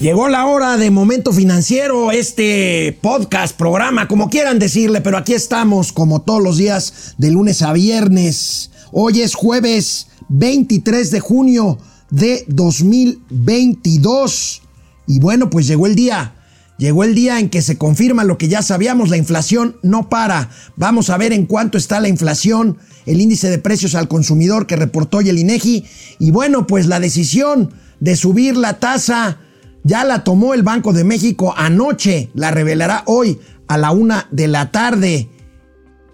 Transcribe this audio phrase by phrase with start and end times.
[0.00, 5.92] Llegó la hora de Momento Financiero, este podcast, programa, como quieran decirle, pero aquí estamos
[5.92, 8.72] como todos los días de lunes a viernes.
[8.90, 11.78] Hoy es jueves 23 de junio
[12.10, 14.62] de 2022.
[15.06, 16.34] Y bueno, pues llegó el día.
[16.76, 20.50] Llegó el día en que se confirma lo que ya sabíamos, la inflación no para.
[20.74, 24.74] Vamos a ver en cuánto está la inflación, el índice de precios al consumidor que
[24.74, 25.84] reportó hoy el INEGI.
[26.18, 29.38] Y bueno, pues la decisión de subir la tasa
[29.84, 33.38] ya la tomó el Banco de México anoche, la revelará hoy
[33.68, 35.30] a la una de la tarde.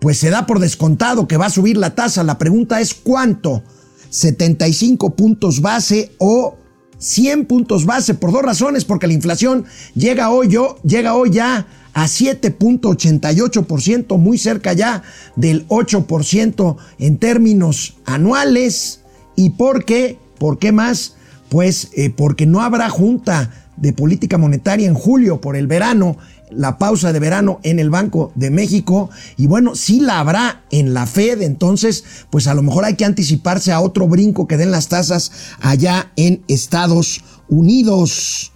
[0.00, 2.24] Pues se da por descontado que va a subir la tasa.
[2.24, 3.62] La pregunta es cuánto.
[4.10, 6.56] 75 puntos base o
[6.98, 11.68] 100 puntos base por dos razones, porque la inflación llega hoy, yo, llega hoy ya
[11.92, 15.04] a 7.88%, muy cerca ya
[15.36, 19.02] del 8% en términos anuales.
[19.36, 20.18] ¿Y por qué?
[20.38, 21.14] ¿Por qué más?
[21.48, 26.16] Pues eh, porque no habrá junta de política monetaria en julio por el verano,
[26.50, 29.10] la pausa de verano en el Banco de México.
[29.36, 33.04] Y bueno, sí la habrá en la Fed, entonces pues a lo mejor hay que
[33.04, 38.52] anticiparse a otro brinco que den las tasas allá en Estados Unidos.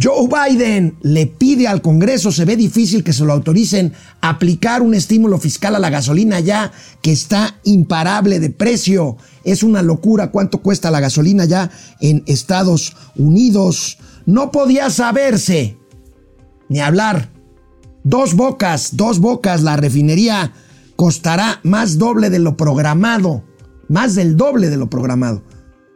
[0.00, 4.94] Joe Biden le pide al Congreso, se ve difícil que se lo autoricen, aplicar un
[4.94, 6.70] estímulo fiscal a la gasolina ya
[7.02, 9.16] que está imparable de precio.
[9.42, 13.98] Es una locura cuánto cuesta la gasolina ya en Estados Unidos.
[14.28, 15.78] No podía saberse
[16.68, 17.30] ni hablar.
[18.04, 20.52] Dos bocas, dos bocas, la refinería
[20.96, 23.42] costará más doble de lo programado,
[23.88, 25.42] más del doble de lo programado.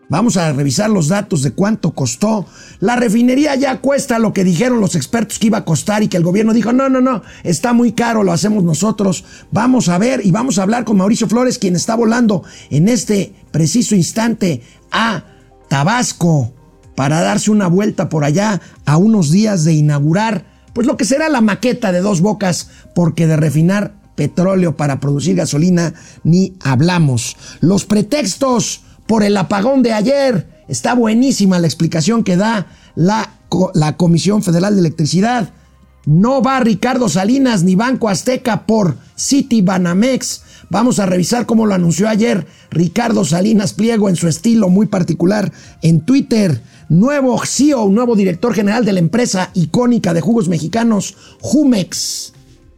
[0.08, 2.47] Vamos a revisar los datos de cuánto costó.
[2.80, 6.16] La refinería ya cuesta lo que dijeron los expertos que iba a costar y que
[6.16, 9.27] el gobierno dijo, no, no, no, está muy caro, lo hacemos nosotros.
[9.50, 13.34] Vamos a ver y vamos a hablar con Mauricio Flores, quien está volando en este
[13.50, 15.22] preciso instante a
[15.69, 16.55] Tabasco
[16.94, 21.28] para darse una vuelta por allá a unos días de inaugurar, pues lo que será
[21.28, 27.36] la maqueta de dos bocas, porque de refinar petróleo para producir gasolina ni hablamos.
[27.60, 30.64] Los pretextos por el apagón de ayer.
[30.69, 33.31] Está buenísima la explicación que da la,
[33.75, 35.50] la Comisión Federal de Electricidad.
[36.06, 40.42] No va Ricardo Salinas ni Banco Azteca por City Banamex.
[40.72, 45.53] Vamos a revisar cómo lo anunció ayer Ricardo Salinas Pliego en su estilo muy particular
[45.83, 46.62] en Twitter.
[46.88, 52.32] Nuevo CEO, nuevo director general de la empresa icónica de jugos mexicanos, Jumex.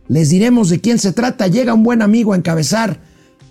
[0.08, 1.46] Les diremos de quién se trata.
[1.46, 2.98] Llega un buen amigo a encabezar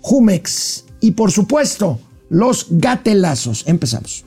[0.02, 0.84] Jumex.
[1.00, 3.64] Y por supuesto, los gatelazos.
[3.66, 4.26] Empezamos.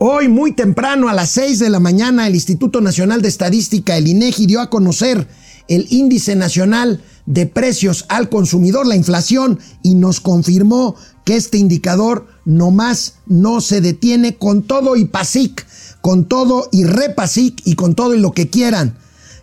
[0.00, 4.06] Hoy muy temprano a las 6 de la mañana el Instituto Nacional de Estadística, el
[4.06, 5.26] INEGI, dio a conocer
[5.66, 10.94] el índice nacional de precios al consumidor, la inflación, y nos confirmó
[11.24, 15.66] que este indicador nomás no se detiene con todo y PASIC,
[16.00, 18.96] con todo y repasic y con todo y lo que quieran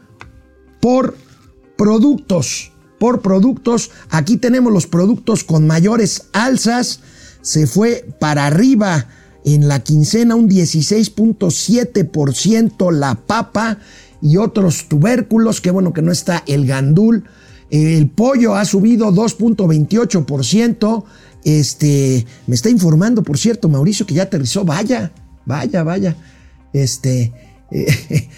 [0.81, 1.17] por
[1.77, 2.73] productos.
[2.99, 6.99] Por productos, aquí tenemos los productos con mayores alzas.
[7.43, 9.07] Se fue para arriba
[9.45, 13.79] en la quincena un 16.7% la papa
[14.21, 15.61] y otros tubérculos.
[15.61, 17.23] Qué bueno que no está el gandul
[17.71, 21.05] el pollo ha subido 2.28%.
[21.45, 24.65] Este, me está informando, por cierto, Mauricio, que ya aterrizó.
[24.65, 25.13] Vaya,
[25.45, 26.17] vaya, vaya.
[26.73, 27.33] Este,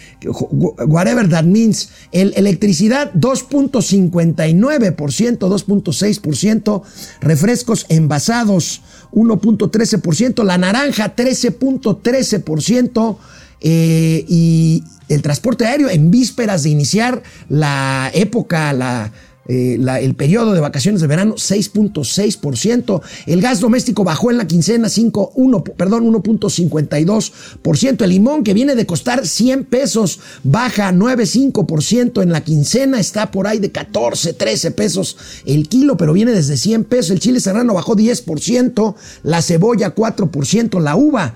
[0.86, 1.90] whatever that means.
[2.12, 6.82] El, electricidad 2.59%, 2.6%.
[7.20, 8.82] Refrescos envasados
[9.12, 10.44] 1.13%.
[10.44, 13.16] La naranja 13.13%.
[13.60, 19.12] Eh, y el transporte aéreo en vísperas de iniciar la época, la,
[19.52, 24.88] eh, el periodo de vacaciones de verano 6.6%, el gas doméstico bajó en la quincena
[24.88, 32.44] 5, perdón, 1.52%, el limón que viene de costar 100 pesos baja 9.5% en la
[32.44, 37.10] quincena, está por ahí de 14, 13 pesos el kilo, pero viene desde 100 pesos,
[37.10, 41.34] el chile serrano bajó 10%, la cebolla 4%, la uva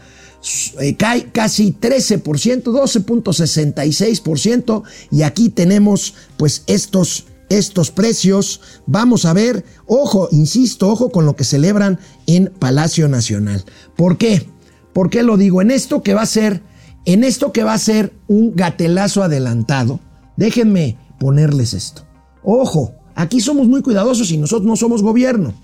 [0.80, 8.60] eh, cae casi 13%, 12.66%, y aquí tenemos pues estos estos precios.
[8.86, 13.64] Vamos a ver, ojo, insisto, ojo con lo que celebran en Palacio Nacional.
[13.96, 14.46] ¿Por qué?
[14.92, 15.62] ¿Por qué lo digo?
[15.62, 16.62] En esto que va a ser,
[17.04, 20.00] en esto que va a ser un gatelazo adelantado,
[20.36, 22.02] déjenme ponerles esto.
[22.42, 25.54] Ojo, aquí somos muy cuidadosos y nosotros no somos gobierno.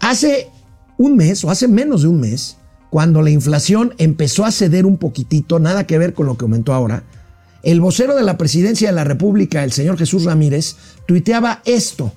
[0.00, 0.48] Hace
[0.98, 2.56] un mes o hace menos de un mes,
[2.92, 6.74] cuando la inflación empezó a ceder un poquitito, nada que ver con lo que aumentó
[6.74, 7.04] ahora,
[7.62, 12.12] el vocero de la presidencia de la República, el señor Jesús Ramírez, tuiteaba esto.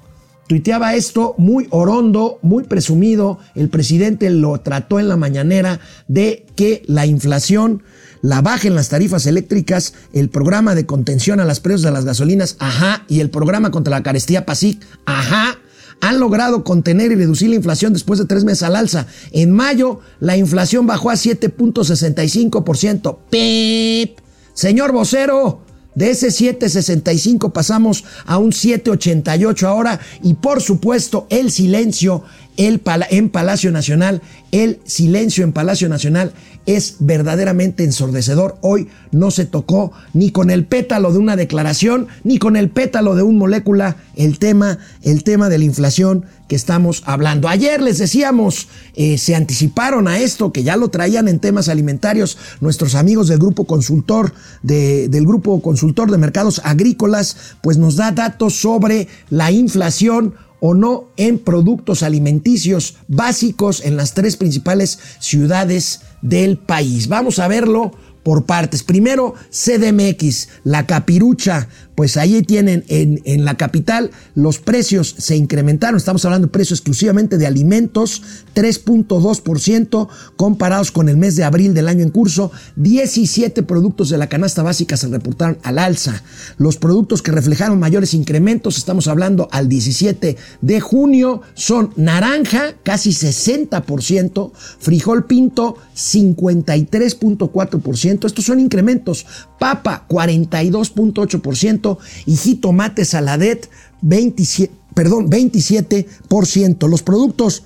[0.48, 3.39] Tuiteaba esto muy orondo, muy presumido.
[3.55, 5.79] El presidente lo trató en la mañanera
[6.10, 7.82] de que la inflación
[8.22, 12.03] la baja en las tarifas eléctricas, el programa de contención a las precios de las
[12.03, 15.58] gasolinas, ajá, y el programa contra la carestía PASIC, ajá,
[16.01, 19.07] han logrado contener y reducir la inflación después de tres meses al alza.
[19.31, 23.17] En mayo, la inflación bajó a 7.65%.
[23.29, 24.19] ¡Pip!
[24.53, 25.61] Señor vocero,
[25.95, 32.23] de ese 7.65 pasamos a un 7.88 ahora y por supuesto el silencio
[32.57, 34.21] el en Palacio Nacional,
[34.51, 36.33] el silencio en Palacio Nacional
[36.65, 38.57] es verdaderamente ensordecedor.
[38.62, 43.15] Hoy no se tocó ni con el pétalo de una declaración, ni con el pétalo
[43.15, 47.50] de un molécula el tema, el tema de la inflación que estamos hablando.
[47.50, 52.38] Ayer les decíamos, eh, se anticiparon a esto, que ya lo traían en temas alimentarios
[52.62, 58.12] nuestros amigos del grupo consultor, de, del grupo consultor de mercados agrícolas, pues nos da
[58.12, 60.35] datos sobre la inflación
[60.67, 67.07] o no en productos alimenticios básicos en las tres principales ciudades del país.
[67.07, 67.91] Vamos a verlo
[68.24, 68.81] por partes.
[68.81, 75.97] Primero, CDMX, la capirucha, pues ahí tienen en, en, la capital los precios se incrementaron,
[75.97, 78.21] estamos hablando de precios exclusivamente de alimentos,
[78.53, 84.27] 3.2% comparados con el mes de abril del año en curso, 17 productos de la
[84.27, 86.21] canasta básica se reportaron al alza.
[86.57, 93.11] Los productos que reflejaron mayores incrementos, estamos hablando al 17 de junio, son naranja, casi
[93.11, 99.25] 60%, frijol pinto, 53.4%, estos son incrementos,
[99.59, 101.85] papa, 42.8%,
[102.25, 103.70] y jitomate saladet,
[104.01, 106.88] 27, perdón, 27%.
[106.88, 107.63] Los productos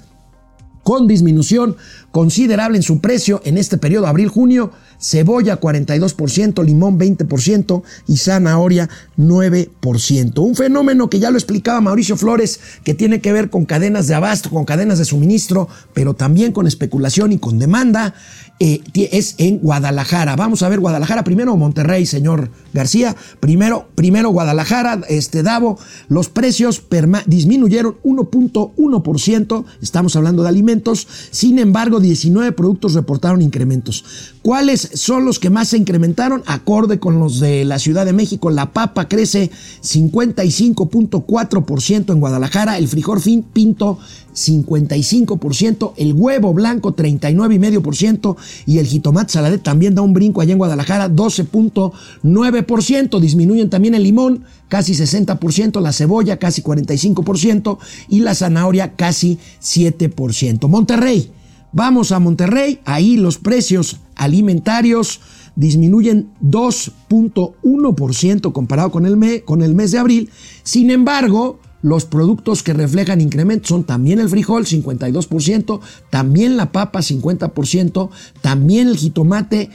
[0.83, 1.75] con disminución
[2.11, 10.39] considerable en su precio en este periodo abril-junio, cebolla 42%, limón 20% y zanahoria 9%.
[10.39, 14.15] Un fenómeno que ya lo explicaba Mauricio Flores, que tiene que ver con cadenas de
[14.15, 18.13] abasto, con cadenas de suministro, pero también con especulación y con demanda,
[18.61, 20.35] eh, es en Guadalajara.
[20.35, 23.15] Vamos a ver Guadalajara primero Monterrey, señor García.
[23.39, 26.83] Primero, primero Guadalajara, este Davo, los precios
[27.25, 34.05] disminuyeron 1.1%, estamos hablando de alimentos, sin embargo 19 productos reportaron incrementos.
[34.41, 36.43] ¿Cuáles son los que más se incrementaron?
[36.45, 39.51] Acorde con los de la Ciudad de México, la papa crece
[39.81, 43.97] 55.4% en Guadalajara, el frijol fin pinto
[44.33, 50.57] 55%, el huevo blanco 39,5% y el jitomate saladet también da un brinco allá en
[50.57, 58.93] Guadalajara 12.9%, disminuyen también el limón casi 60%, la cebolla casi 45% y la zanahoria
[58.95, 60.67] casi 7%.
[60.67, 61.31] Monterrey,
[61.71, 65.21] vamos a Monterrey, ahí los precios alimentarios
[65.55, 70.31] disminuyen 2.1% comparado con el, mes de abril,
[70.63, 76.99] sin embargo, los productos que reflejan incrementos son también el frijol, 52%, también la papa,
[76.99, 78.09] 50%,
[78.41, 79.69] también el jitomate,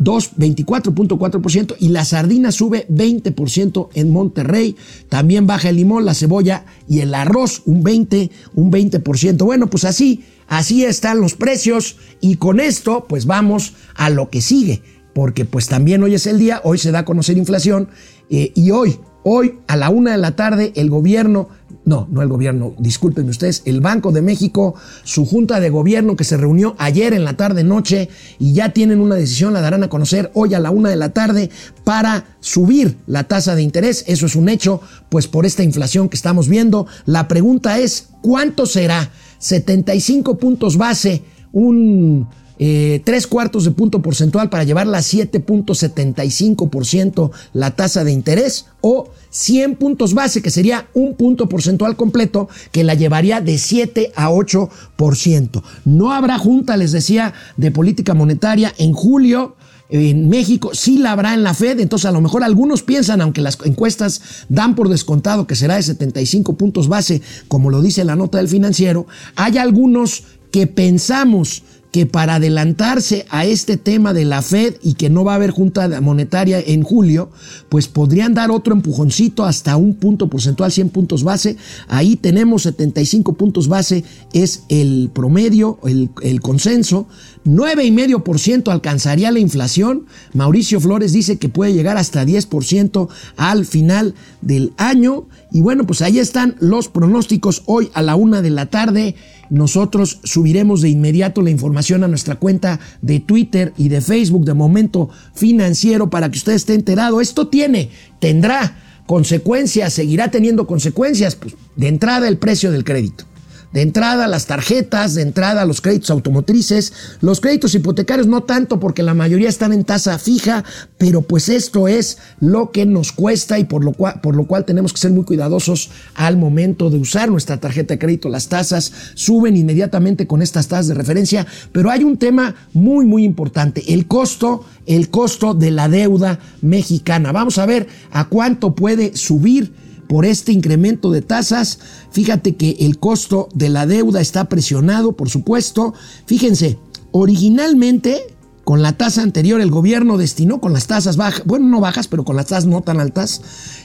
[0.00, 4.76] 24.4% y la sardina sube 20% en Monterrey.
[5.08, 9.44] También baja el limón, la cebolla y el arroz un 20, un 20%.
[9.44, 14.42] Bueno, pues así, así están los precios y con esto pues vamos a lo que
[14.42, 14.82] sigue,
[15.14, 17.88] porque pues también hoy es el día, hoy se da a conocer inflación
[18.28, 21.48] eh, y hoy Hoy a la una de la tarde el gobierno,
[21.84, 26.24] no, no el gobierno, discúlpenme ustedes, el Banco de México, su junta de gobierno que
[26.24, 29.90] se reunió ayer en la tarde noche y ya tienen una decisión, la darán a
[29.90, 31.50] conocer hoy a la una de la tarde
[31.84, 34.04] para subir la tasa de interés.
[34.06, 34.80] Eso es un hecho,
[35.10, 36.86] pues por esta inflación que estamos viendo.
[37.04, 39.10] La pregunta es, ¿cuánto será?
[39.40, 42.28] 75 puntos base, un
[42.62, 49.08] eh, tres cuartos de punto porcentual para llevarla a 7.75% la tasa de interés o
[49.30, 54.28] 100 puntos base, que sería un punto porcentual completo, que la llevaría de 7 a
[54.28, 55.62] 8%.
[55.86, 59.56] No habrá junta, les decía, de política monetaria en julio
[59.90, 63.40] en México, sí la habrá en la Fed, entonces a lo mejor algunos piensan, aunque
[63.40, 68.16] las encuestas dan por descontado que será de 75 puntos base, como lo dice la
[68.16, 69.06] nota del financiero,
[69.36, 75.10] hay algunos que pensamos que para adelantarse a este tema de la Fed y que
[75.10, 77.30] no va a haber junta monetaria en julio,
[77.68, 81.56] pues podrían dar otro empujoncito hasta un punto porcentual, 100 puntos base.
[81.88, 87.08] Ahí tenemos 75 puntos base, es el promedio, el, el consenso.
[87.44, 90.06] 9,5% alcanzaría la inflación.
[90.34, 95.26] Mauricio Flores dice que puede llegar hasta 10% al final del año.
[95.50, 99.16] Y bueno, pues ahí están los pronósticos hoy a la una de la tarde.
[99.50, 104.54] Nosotros subiremos de inmediato la información a nuestra cuenta de Twitter y de Facebook de
[104.54, 107.20] Momento Financiero para que usted esté enterado.
[107.20, 107.90] Esto tiene,
[108.20, 108.76] tendrá
[109.06, 111.34] consecuencias, seguirá teniendo consecuencias.
[111.34, 113.29] Pues, de entrada el precio del crédito.
[113.72, 119.04] De entrada las tarjetas, de entrada los créditos automotrices, los créditos hipotecarios no tanto porque
[119.04, 120.64] la mayoría están en tasa fija,
[120.98, 124.64] pero pues esto es lo que nos cuesta y por lo cual, por lo cual
[124.64, 128.28] tenemos que ser muy cuidadosos al momento de usar nuestra tarjeta de crédito.
[128.28, 133.22] Las tasas suben inmediatamente con estas tasas de referencia, pero hay un tema muy muy
[133.22, 137.30] importante, el costo, el costo de la deuda mexicana.
[137.30, 139.72] Vamos a ver a cuánto puede subir
[140.10, 141.78] por este incremento de tasas.
[142.10, 145.94] Fíjate que el costo de la deuda está presionado, por supuesto.
[146.26, 146.78] Fíjense,
[147.12, 148.20] originalmente
[148.64, 152.24] con la tasa anterior el gobierno destinó, con las tasas bajas, bueno, no bajas, pero
[152.24, 153.40] con las tasas no tan altas,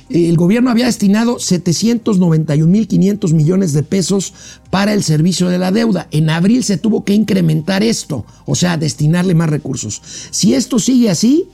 [0.10, 4.34] el gobierno había destinado 791.500 millones de pesos
[4.72, 6.08] para el servicio de la deuda.
[6.10, 10.01] En abril se tuvo que incrementar esto, o sea, destinarle más recursos.
[10.32, 11.50] Si esto sigue así,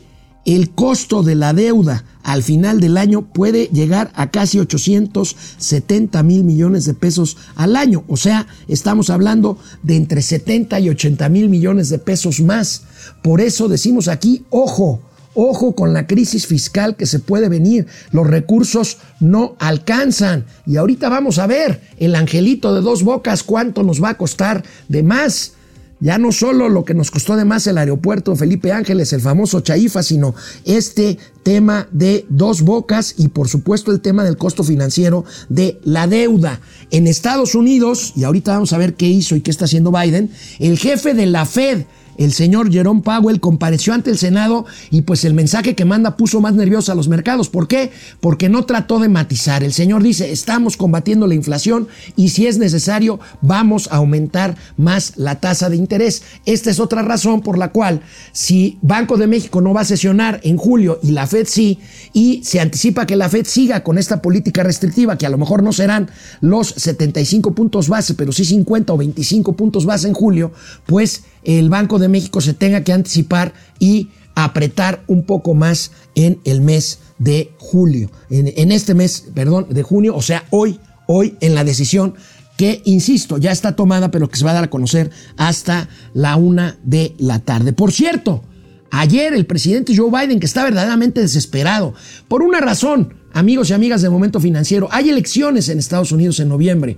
[0.45, 6.43] el costo de la deuda al final del año puede llegar a casi 870 mil
[6.43, 8.03] millones de pesos al año.
[8.07, 12.83] O sea, estamos hablando de entre 70 y 80 mil millones de pesos más.
[13.23, 15.01] Por eso decimos aquí, ojo,
[15.33, 17.87] Ojo con la crisis fiscal que se puede venir.
[18.11, 20.45] Los recursos no alcanzan.
[20.65, 24.63] Y ahorita vamos a ver el angelito de dos bocas cuánto nos va a costar
[24.89, 25.53] de más.
[26.01, 29.61] Ya no solo lo que nos costó de más el aeropuerto Felipe Ángeles, el famoso
[29.61, 30.33] Chaifa, sino
[30.65, 36.07] este tema de dos bocas y por supuesto el tema del costo financiero de la
[36.07, 36.59] deuda.
[36.89, 40.31] En Estados Unidos, y ahorita vamos a ver qué hizo y qué está haciendo Biden,
[40.57, 41.85] el jefe de la Fed,
[42.17, 46.41] el señor Jerome Powell compareció ante el Senado y pues el mensaje que manda puso
[46.41, 47.49] más nerviosos a los mercados.
[47.49, 47.91] ¿Por qué?
[48.19, 49.63] Porque no trató de matizar.
[49.63, 55.13] El señor dice, estamos combatiendo la inflación y si es necesario vamos a aumentar más
[55.17, 56.23] la tasa de interés.
[56.45, 58.01] Esta es otra razón por la cual
[58.31, 61.79] si Banco de México no va a sesionar en julio y la Fed sí,
[62.13, 65.63] y se anticipa que la Fed siga con esta política restrictiva, que a lo mejor
[65.63, 66.09] no serán
[66.41, 70.51] los 75 puntos base, pero sí 50 o 25 puntos base en julio,
[70.85, 76.39] pues el Banco de México se tenga que anticipar y apretar un poco más en
[76.45, 81.53] el mes de julio, en, este mes, perdón, de junio, o sea, hoy, hoy en
[81.53, 82.15] la decisión
[82.57, 86.35] que, insisto, ya está tomada, pero que se va a dar a conocer hasta la
[86.35, 87.73] una de la tarde.
[87.73, 88.43] Por cierto,
[88.89, 91.93] ayer el presidente Joe Biden, que está verdaderamente desesperado,
[92.27, 96.49] por una razón, amigos y amigas de Momento Financiero, hay elecciones en Estados Unidos en
[96.49, 96.97] noviembre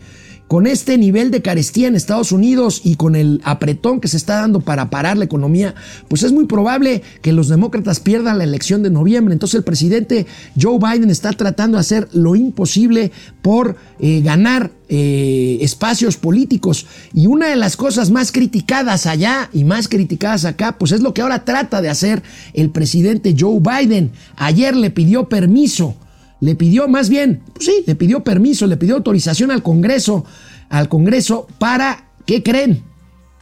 [0.53, 4.35] con este nivel de carestía en Estados Unidos y con el apretón que se está
[4.35, 5.73] dando para parar la economía,
[6.09, 9.33] pues es muy probable que los demócratas pierdan la elección de noviembre.
[9.33, 15.57] Entonces el presidente Joe Biden está tratando de hacer lo imposible por eh, ganar eh,
[15.61, 16.85] espacios políticos.
[17.15, 21.15] Y una de las cosas más criticadas allá y más criticadas acá, pues es lo
[21.15, 22.21] que ahora trata de hacer
[22.53, 24.11] el presidente Joe Biden.
[24.35, 25.95] Ayer le pidió permiso
[26.43, 30.25] le pidió más bien, pues sí, le pidió permiso, le pidió autorización al Congreso,
[30.67, 32.83] al Congreso para, ¿qué creen?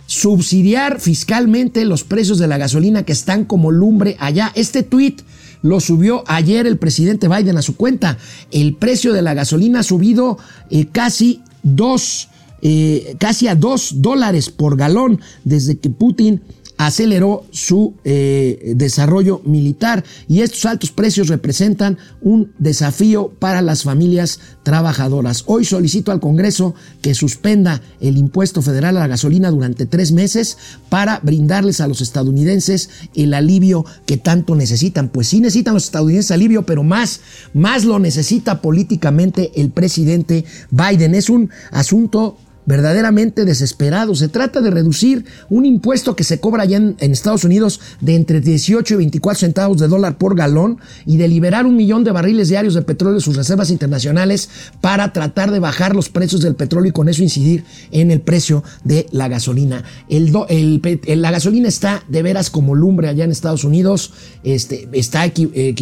[0.06, 4.52] Subsidiar fiscalmente los precios de la gasolina que están como lumbre allá.
[4.54, 5.24] Este tuit
[5.64, 8.20] lo subió ayer el presidente Biden a su cuenta.
[8.52, 10.38] El precio de la gasolina ha subido
[10.70, 12.30] eh, casi dos,
[12.62, 16.44] eh, casi a dos dólares por galón desde que Putin
[16.86, 24.40] aceleró su eh, desarrollo militar y estos altos precios representan un desafío para las familias
[24.64, 25.44] trabajadoras.
[25.46, 30.58] Hoy solicito al Congreso que suspenda el impuesto federal a la gasolina durante tres meses
[30.90, 35.10] para brindarles a los estadounidenses el alivio que tanto necesitan.
[35.10, 37.22] Pues sí necesitan los estadounidenses alivio, pero más,
[37.54, 41.14] más lo necesita políticamente el presidente Biden.
[41.14, 44.16] Es un asunto verdaderamente desesperado.
[44.16, 48.42] Se trata de reducir un impuesto que se cobra allá en, Estados Unidos de entre
[48.42, 52.50] 18 y 24 centavos de dólar por galón y de liberar un millón de barriles
[52.50, 56.90] diarios de petróleo de sus reservas internacionales para tratar de bajar los precios del petróleo
[56.90, 59.84] y con eso incidir en el precio de la gasolina.
[60.10, 65.76] La gasolina está de veras como lumbre allá en Estados Unidos, este, eh,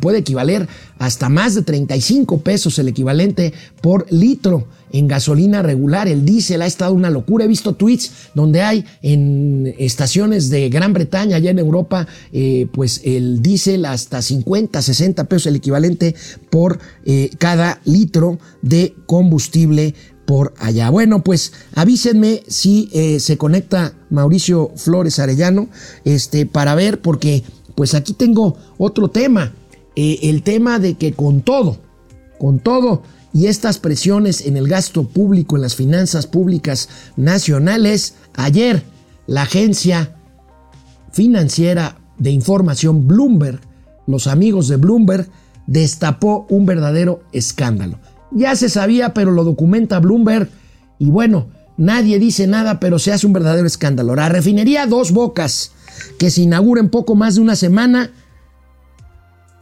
[0.00, 0.68] puede equivaler
[0.98, 6.06] hasta más de 35 pesos el equivalente por litro en gasolina regular.
[6.06, 7.44] El diésel ha estado una locura.
[7.44, 13.00] He visto tweets donde hay en estaciones de Gran Bretaña, allá en Europa, eh, pues
[13.04, 16.14] el diésel hasta 50, 60 pesos el equivalente
[16.50, 19.94] por eh, cada litro de combustible
[20.26, 20.90] por allá.
[20.90, 25.68] Bueno, pues avísenme si eh, se conecta Mauricio Flores Arellano,
[26.04, 27.42] este, para ver, porque
[27.74, 29.52] pues aquí tengo otro tema,
[29.94, 31.78] el tema de que con todo,
[32.38, 38.82] con todo, y estas presiones en el gasto público, en las finanzas públicas nacionales, ayer
[39.26, 40.16] la agencia
[41.12, 43.60] financiera de información Bloomberg,
[44.06, 45.28] los amigos de Bloomberg,
[45.66, 47.98] destapó un verdadero escándalo.
[48.30, 50.48] Ya se sabía, pero lo documenta Bloomberg
[50.98, 54.14] y bueno, nadie dice nada, pero se hace un verdadero escándalo.
[54.14, 55.72] La refinería Dos Bocas,
[56.18, 58.10] que se inaugura en poco más de una semana,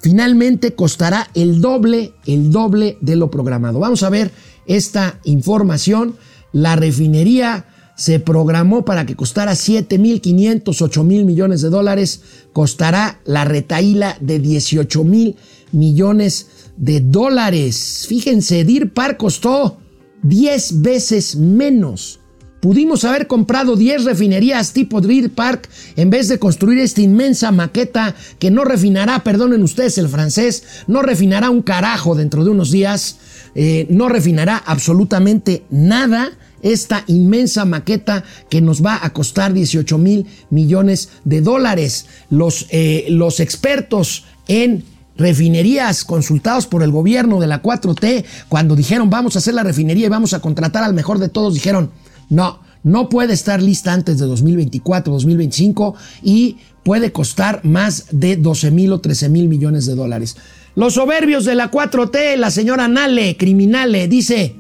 [0.01, 3.79] finalmente costará el doble, el doble de lo programado.
[3.79, 4.31] Vamos a ver
[4.67, 6.17] esta información.
[6.53, 12.23] La refinería se programó para que costara 7.500, 8 mil millones de dólares.
[12.53, 15.37] Costará la retaíla de 18 mil
[15.71, 18.07] millones de dólares.
[18.09, 19.79] Fíjense, Deer Park costó
[20.23, 22.20] 10 veces menos
[22.61, 28.15] Pudimos haber comprado 10 refinerías tipo Deer Park en vez de construir esta inmensa maqueta
[28.39, 33.17] que no refinará, perdonen ustedes el francés, no refinará un carajo dentro de unos días,
[33.55, 40.27] eh, no refinará absolutamente nada esta inmensa maqueta que nos va a costar 18 mil
[40.51, 42.05] millones de dólares.
[42.29, 44.85] Los, eh, los expertos en
[45.17, 50.07] refinerías consultados por el gobierno de la 4T, cuando dijeron vamos a hacer la refinería
[50.07, 51.91] y vamos a contratar al mejor de todos, dijeron
[52.31, 58.71] no, no puede estar lista antes de 2024, 2025 y puede costar más de 12
[58.71, 60.37] mil o 13 mil millones de dólares.
[60.75, 64.57] Los soberbios de la 4T, la señora Nale, criminale, dice,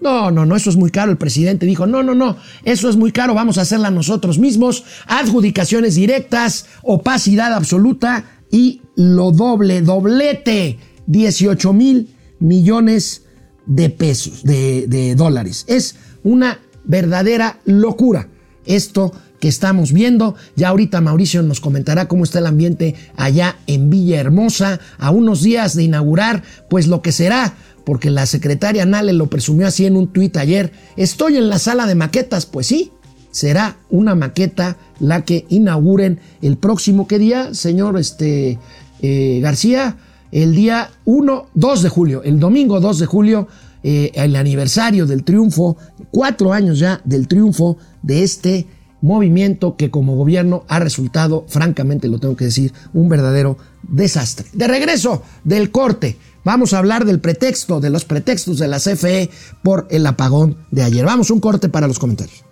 [0.00, 1.10] no, no, no, eso es muy caro.
[1.10, 4.84] El presidente dijo, no, no, no, eso es muy caro, vamos a hacerla nosotros mismos.
[5.06, 13.24] Adjudicaciones directas, opacidad absoluta y lo doble, doblete, 18 mil millones
[13.66, 15.64] de pesos, de, de dólares.
[15.68, 18.28] Es una verdadera locura
[18.66, 20.34] esto que estamos viendo.
[20.54, 25.74] Ya ahorita Mauricio nos comentará cómo está el ambiente allá en Villahermosa, a unos días
[25.74, 30.08] de inaugurar, pues lo que será, porque la secretaria Nale lo presumió así en un
[30.08, 30.72] tuit ayer.
[30.96, 32.92] Estoy en la sala de maquetas, pues sí,
[33.30, 38.58] será una maqueta la que inauguren el próximo, ¿qué día, señor este,
[39.00, 39.96] eh, García?
[40.32, 43.48] El día 1, 2 de julio, el domingo 2 de julio
[43.82, 45.76] eh, el aniversario del triunfo,
[46.10, 48.66] cuatro años ya del triunfo de este
[49.00, 54.46] movimiento que como gobierno ha resultado, francamente lo tengo que decir, un verdadero desastre.
[54.52, 59.30] De regreso del corte, vamos a hablar del pretexto, de los pretextos de la CFE
[59.62, 61.04] por el apagón de ayer.
[61.04, 62.44] Vamos, un corte para los comentarios.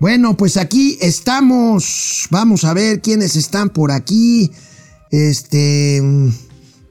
[0.00, 2.28] Bueno, pues aquí estamos.
[2.30, 4.52] Vamos a ver quiénes están por aquí.
[5.10, 6.00] Este.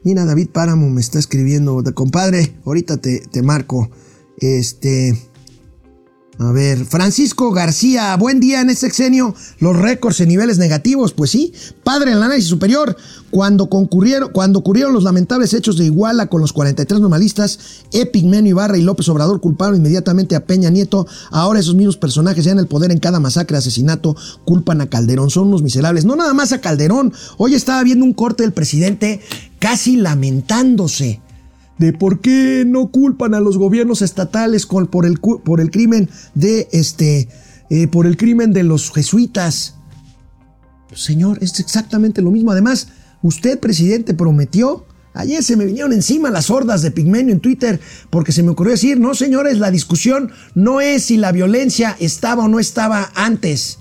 [0.08, 3.90] Mira, David Páramo me está escribiendo, compadre, ahorita te, te marco.
[4.38, 5.22] Este,
[6.40, 11.32] a ver, Francisco García, buen día en este sexenio, los récords en niveles negativos, pues
[11.32, 11.52] sí,
[11.84, 12.96] padre en el análisis superior,
[13.32, 17.58] cuando, concurrieron, cuando ocurrieron los lamentables hechos de Iguala con los 43 normalistas,
[17.92, 22.46] Epic, Meno Ibarra y López Obrador culparon inmediatamente a Peña Nieto, ahora esos mismos personajes
[22.46, 26.16] ya en el poder en cada masacre, asesinato, culpan a Calderón, son unos miserables, no
[26.16, 29.22] nada más a Calderón, hoy estaba viendo un corte del presidente
[29.58, 31.20] casi lamentándose
[31.78, 36.68] de por qué no culpan a los gobiernos estatales por, el, por el crimen de
[36.72, 37.30] este,
[37.70, 39.76] eh, por el crimen de los jesuitas.
[40.94, 42.52] Señor, es exactamente lo mismo.
[42.52, 42.90] Además,
[43.22, 44.86] usted, presidente, prometió.
[45.14, 48.72] Ayer se me vinieron encima las hordas de Pigmenio en Twitter porque se me ocurrió
[48.72, 53.80] decir, no señores, la discusión no es si la violencia estaba o no estaba antes.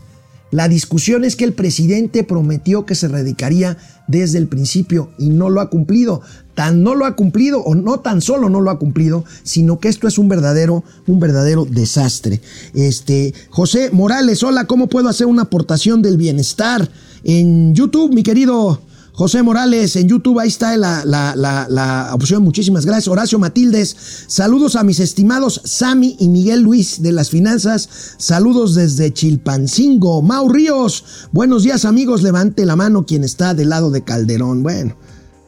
[0.51, 5.51] La discusión es que el presidente prometió que se radicaría desde el principio y no
[5.51, 6.23] lo ha cumplido.
[6.55, 9.89] Tan no lo ha cumplido o no tan solo no lo ha cumplido, sino que
[9.89, 12.41] esto es un verdadero un verdadero desastre.
[12.75, 16.89] Este, José Morales, hola, ¿cómo puedo hacer una aportación del bienestar
[17.29, 18.81] en YouTube, mi querido
[19.17, 22.43] José Morales en YouTube, ahí está la, la, opción.
[22.43, 23.09] Muchísimas gracias.
[23.09, 27.89] Horacio Matildes, saludos a mis estimados Sami y Miguel Luis de las finanzas.
[28.19, 30.21] Saludos desde Chilpancingo.
[30.21, 31.03] Mau Ríos,
[31.33, 32.23] buenos días amigos.
[32.23, 34.63] Levante la mano quien está del lado de Calderón.
[34.63, 34.95] Bueno,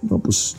[0.00, 0.57] no, pues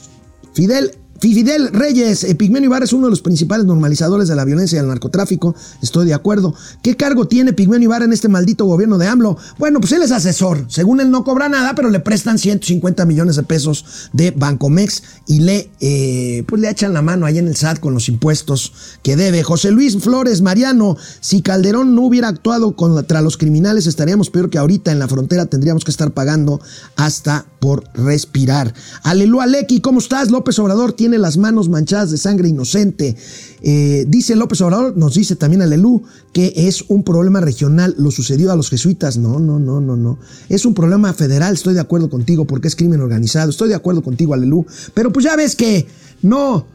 [0.54, 4.80] Fidel Fidel Reyes, Pigmenio Ibarra es uno de los principales normalizadores de la violencia y
[4.80, 5.56] el narcotráfico.
[5.82, 6.54] Estoy de acuerdo.
[6.82, 9.38] ¿Qué cargo tiene Pigmenio Ibarra en este maldito gobierno de AMLO?
[9.58, 10.66] Bueno, pues él es asesor.
[10.70, 15.40] Según él no cobra nada, pero le prestan 150 millones de pesos de Bancomex y
[15.42, 19.16] le, eh, pues le echan la mano ahí en el SAT con los impuestos que
[19.16, 19.44] debe.
[19.44, 24.58] José Luis Flores Mariano, si Calderón no hubiera actuado contra los criminales, estaríamos peor que
[24.58, 25.46] ahorita en la frontera.
[25.48, 26.62] Tendríamos que estar pagando
[26.96, 28.74] hasta por respirar.
[29.04, 30.32] Aleluya, Lecky, ¿cómo estás?
[30.32, 33.16] López Obrador tiene las manos manchadas de sangre inocente.
[33.62, 38.52] Eh, dice López Obrador, nos dice también Alelú, que es un problema regional, lo sucedió
[38.52, 39.18] a los jesuitas.
[39.18, 40.20] No, no, no, no, no.
[40.48, 43.50] Es un problema federal, estoy de acuerdo contigo, porque es crimen organizado.
[43.50, 44.66] Estoy de acuerdo contigo, Alelú.
[44.94, 45.88] Pero pues ya ves que
[46.22, 46.66] no,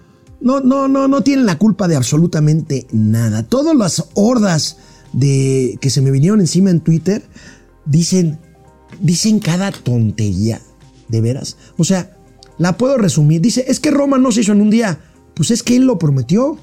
[0.40, 3.42] no, no, no, no tienen la culpa de absolutamente nada.
[3.44, 4.76] Todas las hordas
[5.14, 7.22] de que se me vinieron encima en Twitter
[7.86, 8.38] dicen,
[9.00, 10.60] dicen cada tontería.
[11.08, 11.56] ¿De veras?
[11.76, 12.16] O sea,
[12.58, 13.40] la puedo resumir.
[13.40, 15.00] Dice, es que Roma no se hizo en un día.
[15.34, 16.58] Pues es que él lo prometió.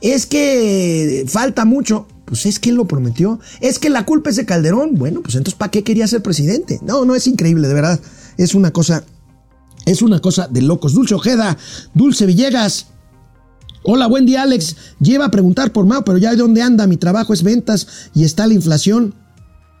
[0.00, 2.06] Es que falta mucho.
[2.24, 3.40] Pues es que él lo prometió.
[3.60, 4.94] Es que la culpa es de Calderón.
[4.94, 6.80] Bueno, pues entonces ¿para qué quería ser presidente?
[6.82, 8.00] No, no es increíble, de verdad.
[8.36, 9.04] Es una cosa,
[9.86, 10.92] es una cosa de locos.
[10.92, 11.56] Dulce Ojeda,
[11.94, 12.88] Dulce Villegas.
[13.84, 14.76] Hola, buen día Alex.
[14.98, 16.88] Lleva a preguntar por Mao, pero ya de dónde anda.
[16.88, 19.14] Mi trabajo es ventas y está la inflación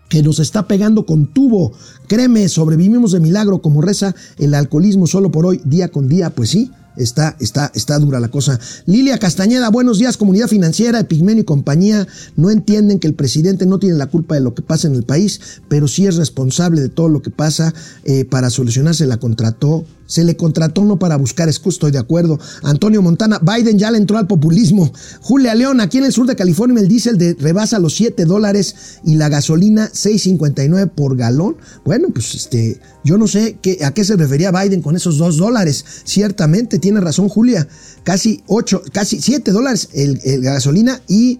[0.08, 1.72] que nos está pegando con tubo.
[2.08, 6.30] Créeme, sobrevivimos de milagro como reza el alcoholismo solo por hoy, día con día.
[6.30, 8.58] Pues sí, está, está, está dura la cosa.
[8.86, 12.06] Lilia Castañeda, buenos días, comunidad financiera, Epigmenio y compañía.
[12.36, 15.02] No entienden que el presidente no tiene la culpa de lo que pasa en el
[15.02, 17.74] país, pero sí es responsable de todo lo que pasa.
[18.04, 22.38] Eh, para solucionarse la contrató se le contrató no para buscar escudo, estoy de acuerdo.
[22.62, 24.92] Antonio Montana, Biden ya le entró al populismo.
[25.20, 29.00] Julia León, aquí en el sur de California el diésel de, rebasa los 7 dólares
[29.04, 31.56] y la gasolina 6.59 por galón.
[31.84, 35.36] Bueno, pues este, yo no sé qué, a qué se refería Biden con esos 2
[35.36, 35.84] dólares.
[36.04, 37.66] Ciertamente, tiene razón Julia,
[38.04, 41.38] casi 8, casi 7 dólares el, la gasolina y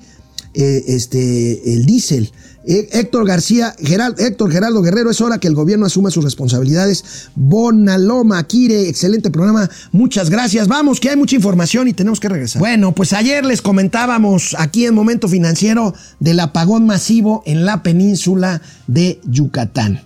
[0.59, 2.33] eh, este, el diésel.
[2.65, 7.29] Eh, Héctor García, Héctor Geraldo Guerrero, es hora que el gobierno asuma sus responsabilidades.
[7.35, 9.69] Bonaloma, Kire, excelente programa.
[9.93, 10.67] Muchas gracias.
[10.67, 12.59] Vamos, que hay mucha información y tenemos que regresar.
[12.59, 18.63] Bueno, pues ayer les comentábamos aquí en Momento Financiero del apagón masivo en la península
[18.87, 20.03] de Yucatán.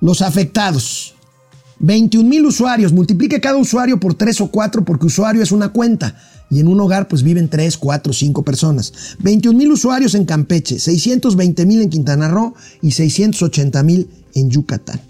[0.00, 1.14] Los afectados.
[1.80, 2.92] 21 mil usuarios.
[2.92, 6.16] Multiplique cada usuario por 3 o 4 porque usuario es una cuenta
[6.50, 8.92] y en un hogar pues viven 3, 4, 5 personas.
[9.20, 15.00] 21 mil usuarios en Campeche, 620 mil en Quintana Roo y 680 mil en Yucatán.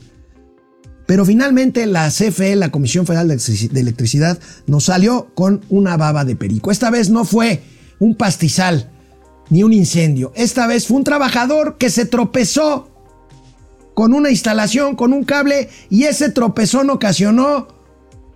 [1.07, 6.37] Pero finalmente la CFE, la Comisión Federal de Electricidad, nos salió con una baba de
[6.37, 6.71] perico.
[6.71, 7.63] Esta vez no fue
[7.99, 8.91] un pastizal
[9.49, 10.31] ni un incendio.
[10.37, 12.89] Esta vez fue un trabajador que se tropezó
[13.95, 17.67] con una instalación, con un cable, y ese tropezón ocasionó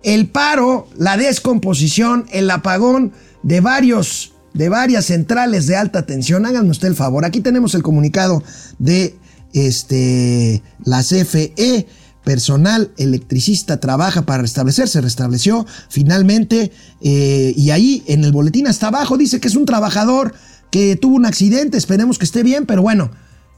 [0.05, 6.45] el paro, la descomposición, el apagón de varios de varias centrales de alta tensión.
[6.45, 7.25] Háganme usted el favor.
[7.25, 8.41] Aquí tenemos el comunicado
[8.79, 9.17] de
[9.51, 11.87] este, la CFE.
[12.23, 16.71] Personal electricista trabaja para restablecer, se restableció finalmente.
[17.01, 20.33] Eh, y ahí en el boletín hasta abajo dice que es un trabajador
[20.71, 21.77] que tuvo un accidente.
[21.77, 23.11] Esperemos que esté bien, pero bueno,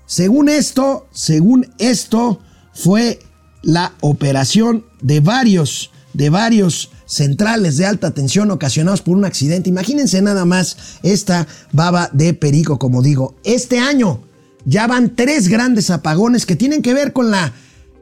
[0.06, 2.42] según esto, según esto,
[2.74, 3.20] fue
[3.62, 9.70] la operación de varios de varios centrales de alta tensión ocasionados por un accidente.
[9.70, 13.36] Imagínense nada más esta baba de perico, como digo.
[13.44, 14.22] Este año
[14.66, 17.54] ya van tres grandes apagones que tienen que ver con la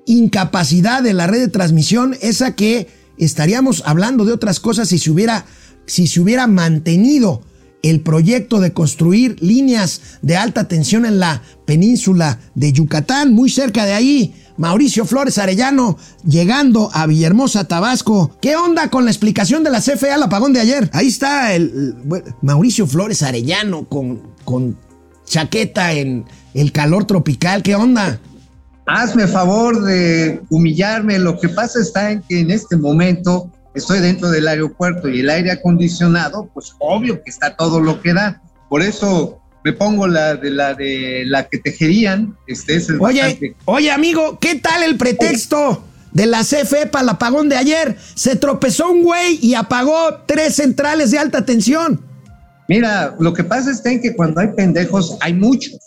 [0.05, 5.11] incapacidad de la red de transmisión, esa que estaríamos hablando de otras cosas si se
[5.11, 5.45] hubiera,
[5.85, 7.41] si se hubiera mantenido
[7.83, 13.85] el proyecto de construir líneas de alta tensión en la península de Yucatán, muy cerca
[13.85, 18.31] de ahí Mauricio Flores Arellano, llegando a Villahermosa, Tabasco.
[18.41, 20.89] ¿Qué onda con la explicación de la CFE al apagón de ayer?
[20.93, 21.95] Ahí está el,
[22.41, 24.77] Mauricio Flores Arellano con, con
[25.25, 27.63] chaqueta en el calor tropical.
[27.63, 28.19] ¿Qué onda?
[28.85, 31.19] Hazme favor de humillarme.
[31.19, 35.29] Lo que pasa está en que en este momento estoy dentro del aeropuerto y el
[35.29, 38.41] aire acondicionado, pues obvio que está todo lo que da.
[38.69, 42.37] Por eso me pongo la de la de la que tejerían.
[42.45, 47.09] Este es el oye, oye, amigo, ¿qué tal el pretexto de la CFE para el
[47.09, 47.97] apagón de ayer?
[48.13, 51.99] Se tropezó un güey y apagó tres centrales de alta tensión.
[52.69, 55.79] Mira, lo que pasa es que cuando hay pendejos hay muchos.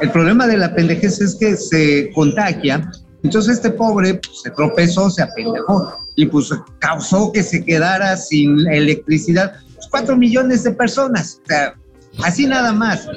[0.00, 2.88] El problema de la pendejez es que se contagia.
[3.24, 8.60] Entonces este pobre pues, se tropezó, se apendejó y pues causó que se quedara sin
[8.68, 11.40] electricidad pues, cuatro millones de personas.
[11.42, 11.74] O sea,
[12.22, 13.08] Así nada más.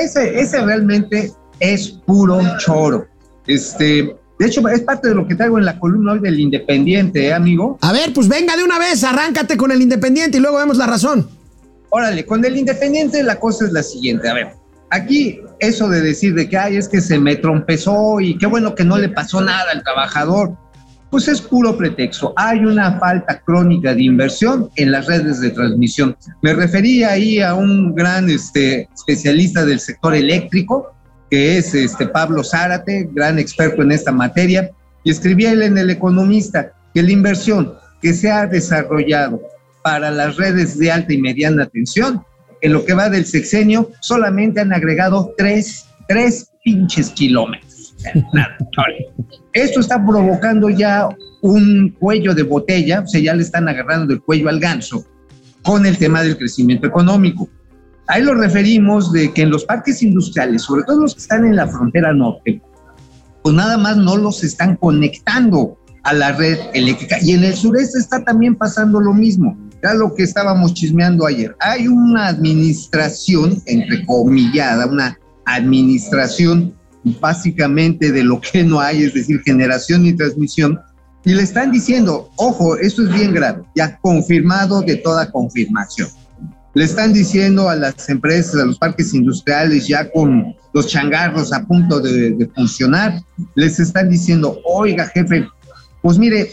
[0.00, 3.06] ese, ese realmente es puro choro.
[3.46, 7.26] Este, de hecho, es parte de lo que traigo en la columna hoy del Independiente,
[7.26, 7.78] ¿eh, amigo?
[7.80, 10.86] A ver, pues venga de una vez, arráncate con el Independiente y luego vemos la
[10.86, 11.28] razón.
[11.90, 14.28] Órale, con el Independiente la cosa es la siguiente.
[14.28, 14.48] A ver,
[14.90, 18.74] aquí eso de decir de que, ay, es que se me trompezó y qué bueno
[18.74, 20.56] que no le pasó nada al trabajador
[21.10, 22.32] pues es puro pretexto.
[22.36, 26.16] Hay una falta crónica de inversión en las redes de transmisión.
[26.42, 30.92] Me refería ahí a un gran este, especialista del sector eléctrico,
[31.30, 34.70] que es este, Pablo Zárate, gran experto en esta materia,
[35.04, 39.40] y escribía él en El Economista que la inversión que se ha desarrollado
[39.82, 42.22] para las redes de alta y mediana tensión,
[42.60, 47.67] en lo que va del sexenio, solamente han agregado tres, tres pinches kilómetros.
[49.52, 51.08] Esto está provocando ya
[51.40, 55.04] un cuello de botella, o sea, ya le están agarrando el cuello al ganso
[55.62, 57.48] con el tema del crecimiento económico.
[58.06, 61.56] Ahí lo referimos de que en los parques industriales, sobre todo los que están en
[61.56, 62.60] la frontera norte,
[63.42, 67.18] pues nada más no los están conectando a la red eléctrica.
[67.20, 69.58] Y en el sureste está también pasando lo mismo.
[69.82, 71.54] Ya lo que estábamos chismeando ayer.
[71.60, 76.74] Hay una administración, entrecomillada, una administración
[77.20, 80.78] básicamente de lo que no hay, es decir, generación y transmisión,
[81.24, 86.08] y le están diciendo, ojo, esto es bien grave, ya confirmado de toda confirmación.
[86.74, 91.64] Le están diciendo a las empresas, a los parques industriales, ya con los changarros a
[91.66, 93.20] punto de, funcionar,
[93.56, 95.46] les están diciendo, oiga jefe,
[96.02, 96.52] pues mire,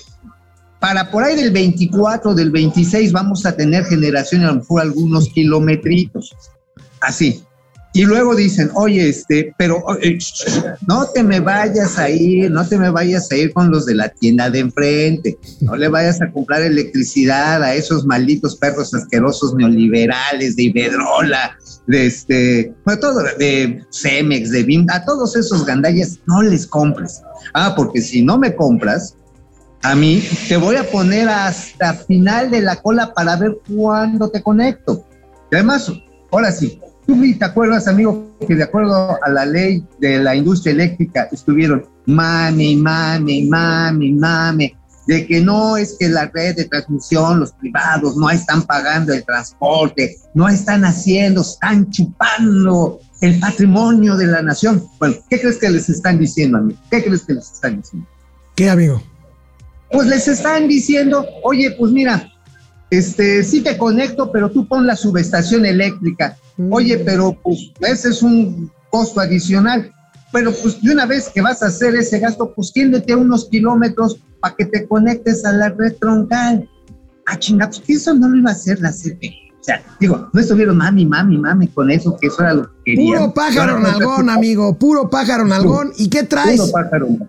[0.80, 5.30] para por ahí del 24, del 26 vamos a tener generación a lo mejor algunos
[5.30, 6.36] kilometritos.
[7.02, 7.44] Así.
[7.95, 10.17] Y luego dicen, oye, este, pero eh,
[10.86, 13.95] no te me vayas a ir, no te me vayas a ir con los de
[13.95, 19.55] la tienda de enfrente, no le vayas a comprar electricidad a esos malditos perros asquerosos
[19.55, 26.19] neoliberales de Iberdrola, de este, bueno, todo, de Cemex, de BIM, a todos esos gandallas,
[26.25, 27.21] no les compres.
[27.53, 29.15] Ah, porque si no me compras,
[29.84, 34.43] a mí te voy a poner hasta final de la cola para ver cuándo te
[34.43, 35.05] conecto.
[35.49, 35.89] Y además,
[36.29, 40.74] ahora sí, ¿Tú te acuerdas, amigo, que de acuerdo a la ley de la industria
[40.74, 44.76] eléctrica estuvieron mami, mami, mami, mami,
[45.08, 49.24] de que no es que la red de transmisión, los privados no están pagando el
[49.24, 54.84] transporte, no están haciendo, están chupando el patrimonio de la nación.
[55.00, 56.80] Bueno, ¿qué crees que les están diciendo, amigo?
[56.89, 58.08] ¿Qué crees que les están diciendo?
[58.56, 59.04] ¿Qué, amigo?
[59.91, 62.28] Pues les están diciendo, oye, pues mira,
[62.89, 66.38] este, sí te conecto, pero tú pon la subestación eléctrica.
[66.69, 69.91] Oye, pero pues ese es un costo adicional.
[70.32, 74.17] Pero pues de una vez que vas a hacer ese gasto, pues tiéndete unos kilómetros
[74.39, 76.69] para que te conectes a la red troncal.
[77.26, 79.44] Ah, chingados, pues eso no lo iba a hacer la CP.
[79.65, 82.91] O sea, digo, no estuvieron mami, mami, mami con eso, que eso era lo que
[82.91, 83.17] querían.
[83.17, 85.91] Puro pájaro nalgón, amigo, puro pájaro nalgón.
[85.97, 86.71] ¿Y qué traes?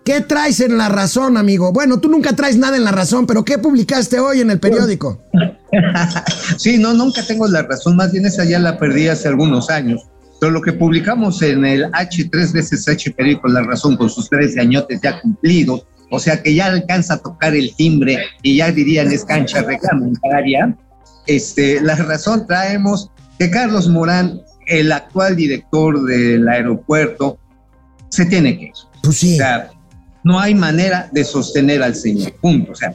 [0.04, 1.72] ¿Qué traes en la razón, amigo?
[1.72, 5.22] Bueno, tú nunca traes nada en la razón, pero ¿qué publicaste hoy en el periódico?
[6.58, 10.02] sí, no, nunca tengo la razón, más bien esa ya la perdí hace algunos años.
[10.38, 14.58] Pero lo que publicamos en el H3 veces H periódico La Razón con sus tres
[14.58, 19.10] añotes ya cumplidos, o sea que ya alcanza a tocar el timbre y ya dirían
[19.10, 20.76] es cancha reglamentaria
[21.26, 27.38] este, la razón traemos que Carlos Morán, el actual director del aeropuerto,
[28.08, 28.72] se tiene que ir.
[29.02, 29.34] Pues sí.
[29.34, 29.70] O sea,
[30.24, 32.32] no hay manera de sostener al señor.
[32.40, 32.72] Punto.
[32.72, 32.94] O sea,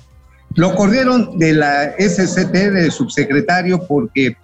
[0.56, 4.36] lo corrieron de la SCT de subsecretario porque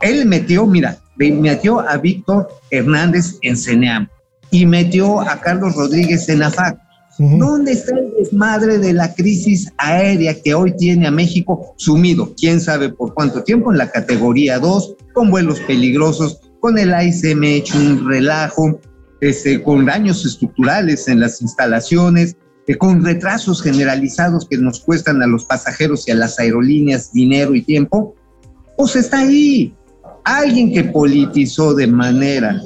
[0.00, 4.08] él metió, mira, metió a Víctor Hernández en CENEAM
[4.50, 6.78] y metió a Carlos Rodríguez en AFAC.
[7.20, 12.34] ¿Dónde está el desmadre de la crisis aérea que hoy tiene a México sumido?
[12.34, 13.70] ¿Quién sabe por cuánto tiempo?
[13.70, 18.80] En la categoría 2, con vuelos peligrosos, con el AICM hecho un relajo,
[19.20, 25.26] este, con daños estructurales en las instalaciones, eh, con retrasos generalizados que nos cuestan a
[25.26, 28.14] los pasajeros y a las aerolíneas dinero y tiempo.
[28.78, 29.74] Pues está ahí.
[30.24, 32.62] Alguien que politizó de manera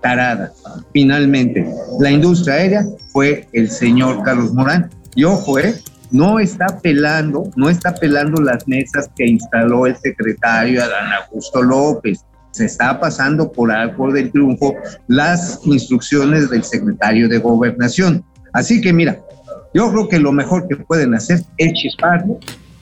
[0.00, 0.52] tarada.
[0.92, 1.66] Finalmente,
[2.00, 4.90] la industria aérea fue el señor Carlos Morán.
[5.14, 5.74] Y ojo, ¿eh?
[6.10, 12.24] no está pelando, no está pelando las mesas que instaló el secretario Adán Augusto López.
[12.50, 14.74] Se está pasando por arco del triunfo
[15.06, 18.24] las instrucciones del secretario de gobernación.
[18.52, 19.20] Así que mira,
[19.74, 22.38] yo creo que lo mejor que pueden hacer es chisparlo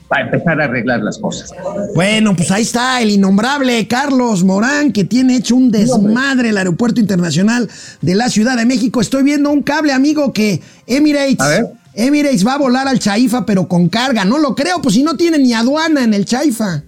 [0.07, 1.51] para empezar a arreglar las cosas.
[1.95, 6.99] Bueno, pues ahí está el innombrable Carlos Morán, que tiene hecho un desmadre el aeropuerto
[6.99, 7.69] internacional
[8.01, 9.01] de la Ciudad de México.
[9.01, 11.65] Estoy viendo un cable, amigo, que Emirates.
[11.93, 14.23] Emirates va a volar al Chaifa, pero con carga.
[14.23, 16.83] No lo creo, pues si no tiene ni aduana en el Chaifa.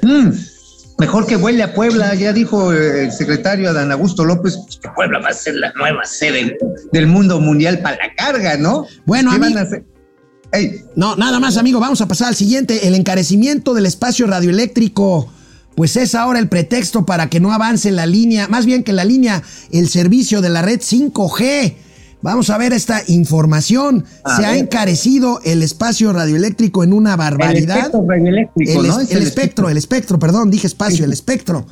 [0.00, 0.30] Mm,
[0.98, 5.18] mejor que vuele a Puebla, ya dijo el secretario Adán Augusto López, pues, que Puebla
[5.18, 6.56] va a ser la nueva sede
[6.92, 8.86] del mundo mundial para la carga, ¿no?
[9.06, 9.32] Bueno,
[10.52, 11.80] ¿Qué no, nada más, amigo.
[11.80, 12.86] Vamos a pasar al siguiente.
[12.86, 15.28] El encarecimiento del espacio radioeléctrico.
[15.74, 19.06] Pues es ahora el pretexto para que no avance la línea, más bien que la
[19.06, 21.74] línea, el servicio de la red 5G.
[22.20, 24.04] Vamos a ver esta información.
[24.36, 27.76] Se ha encarecido el espacio radioeléctrico en una barbaridad.
[27.76, 29.00] El espectro radioeléctrico, el, ¿no?
[29.00, 31.66] el, espectro, el espectro, perdón, dije espacio, el espectro.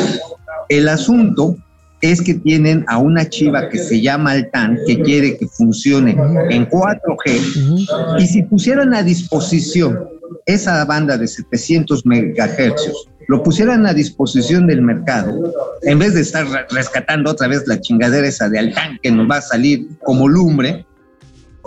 [0.71, 1.57] El asunto
[2.03, 6.13] es que tienen a una chiva que se llama Altan, que quiere que funcione
[6.51, 13.95] en 4G, y si pusieran a disposición esa banda de 700 megahercios, lo pusieran a
[13.95, 15.53] disposición del mercado,
[15.83, 19.37] en vez de estar rescatando otra vez la chingadera esa de Altán que nos va
[19.37, 20.85] a salir como lumbre,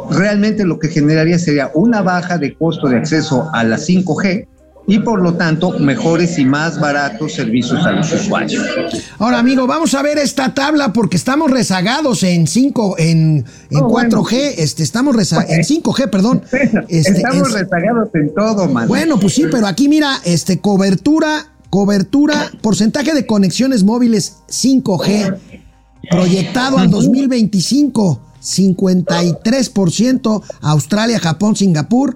[0.10, 4.48] realmente lo que generaría sería una baja de costo de acceso a la 5G
[4.88, 8.64] y por lo tanto mejores y más baratos servicios a los usuarios.
[9.18, 14.56] Ahora, amigo, vamos a ver esta tabla porque estamos rezagados en 5 en, en 4G,
[14.58, 16.44] este estamos rezagados en 5G, perdón.
[16.90, 18.88] Este, estamos rezagados en todo, man.
[18.88, 25.40] Bueno, pues sí, pero aquí mira, este cobertura Cobertura, porcentaje de conexiones móviles 5G
[26.08, 32.16] proyectado al 2025, 53% Australia, Japón, Singapur,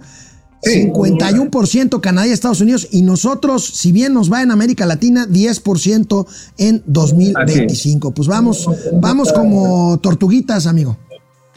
[0.64, 6.26] 51% Canadá y Estados Unidos y nosotros, si bien nos va en América Latina, 10%
[6.58, 8.12] en 2025.
[8.12, 10.98] Pues vamos, vamos como tortuguitas, amigo.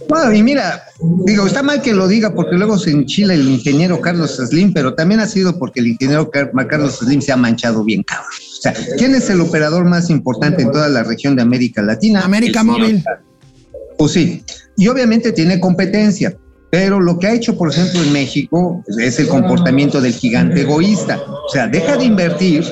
[0.08, 0.84] Bueno, y mira,
[1.24, 4.94] digo, está mal que lo diga porque luego se enchila el ingeniero Carlos Slim, pero
[4.94, 8.30] también ha sido porque el ingeniero Carlos Slim se ha manchado bien, cabrón.
[8.30, 12.22] O sea, ¿quién es el operador más importante en toda la región de América Latina?
[12.22, 13.04] América Móvil.
[13.98, 14.42] Pues sí,
[14.76, 16.36] y obviamente tiene competencia,
[16.70, 21.20] pero lo que ha hecho, por ejemplo, en México es el comportamiento del gigante egoísta.
[21.20, 22.64] O sea, deja de invertir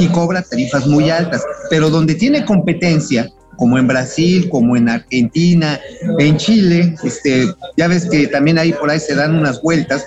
[0.00, 5.80] y cobra tarifas muy altas, pero donde tiene competencia, como en Brasil, como en Argentina,
[6.18, 10.04] en Chile, este, ya ves que también ahí por ahí se dan unas vueltas,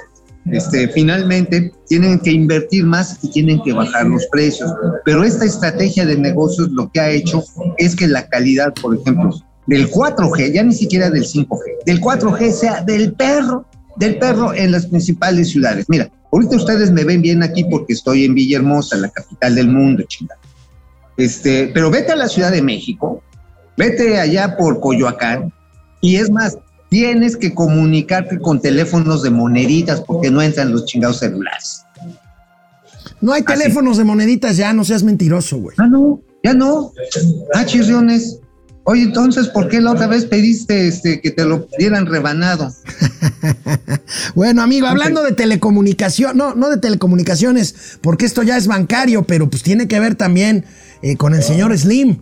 [0.51, 4.71] este, finalmente tienen que invertir más y tienen que bajar los precios.
[5.05, 7.43] Pero esta estrategia de negocios lo que ha hecho
[7.77, 9.31] es que la calidad, por ejemplo,
[9.69, 13.65] del 4G, ya ni siquiera del 5G, del 4G sea del perro,
[13.95, 15.85] del perro en las principales ciudades.
[15.87, 20.03] Mira, ahorita ustedes me ven bien aquí porque estoy en Villahermosa, la capital del mundo,
[20.03, 20.39] chingada.
[21.17, 23.21] Este, pero vete a la Ciudad de México,
[23.79, 25.53] Vete allá por Coyoacán
[26.01, 26.57] y es más,
[26.89, 31.85] tienes que comunicarte con teléfonos de moneditas porque no entran los chingados celulares.
[33.21, 35.77] No hay teléfonos de moneditas ya, no seas mentiroso, güey.
[35.79, 36.91] Ah, no, ya no.
[37.53, 38.41] Ah, chirriones.
[38.83, 42.73] Oye, entonces, ¿por qué la otra vez pediste este, que te lo dieran rebanado?
[44.35, 49.49] bueno, amigo, hablando de telecomunicación, no, no de telecomunicaciones, porque esto ya es bancario, pero
[49.49, 50.65] pues tiene que ver también
[51.01, 52.19] eh, con el señor Slim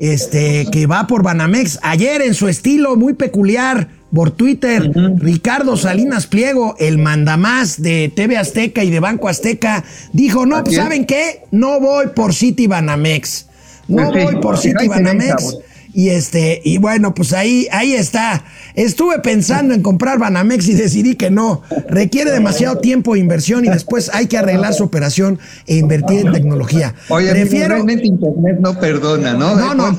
[0.00, 1.78] este, que va por Banamex.
[1.82, 8.36] Ayer en su estilo muy peculiar, por Twitter, Ricardo Salinas Pliego, el mandamás de TV
[8.36, 11.44] Azteca y de Banco Azteca, dijo, no, pues, ¿saben qué?
[11.52, 13.46] No voy por City Banamex.
[13.86, 15.58] No voy por City Banamex.
[15.92, 18.44] Y este, y bueno, pues ahí, ahí está.
[18.74, 21.62] Estuve pensando en comprar Banamex y decidí que no.
[21.88, 26.32] Requiere demasiado tiempo e inversión y después hay que arreglar su operación e invertir en
[26.32, 26.94] tecnología.
[27.08, 27.74] Oye, prefiero.
[27.74, 29.56] Realmente internet no perdona, ¿no?
[29.56, 29.98] No, no.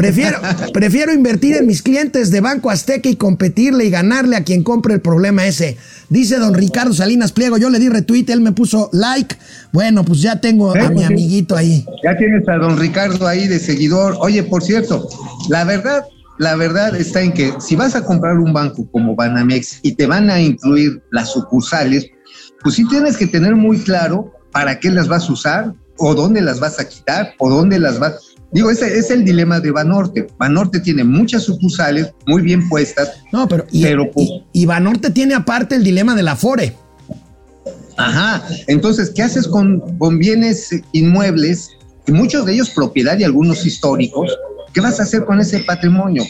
[0.00, 0.38] Prefiero,
[0.72, 4.94] prefiero invertir en mis clientes de Banco Azteca y competirle y ganarle a quien compre
[4.94, 5.76] el problema ese.
[6.08, 9.36] Dice don Ricardo Salinas Pliego, yo le di retweet, él me puso like.
[9.72, 11.84] Bueno, pues ya tengo a mi pues amiguito ahí.
[12.02, 14.16] Ya tienes a don Ricardo ahí de seguidor.
[14.20, 15.06] Oye, por cierto,
[15.50, 16.04] la verdad,
[16.38, 20.06] la verdad está en que si vas a comprar un banco como Banamex y te
[20.06, 22.06] van a incluir las sucursales,
[22.62, 26.40] pues sí tienes que tener muy claro para qué las vas a usar o dónde
[26.40, 30.26] las vas a quitar o dónde las vas Digo, ese es el dilema de Banorte.
[30.36, 33.12] Banorte tiene muchas sucursales muy bien puestas.
[33.32, 36.76] No, pero, y, pues y, Banorte tiene aparte el dilema de la FORE.
[37.96, 38.42] Ajá.
[38.66, 41.70] Entonces, ¿qué haces con, con bienes inmuebles,
[42.08, 44.36] muchos de ellos propiedad y algunos históricos?
[44.72, 46.24] ¿Qué vas a hacer con ese patrimonio?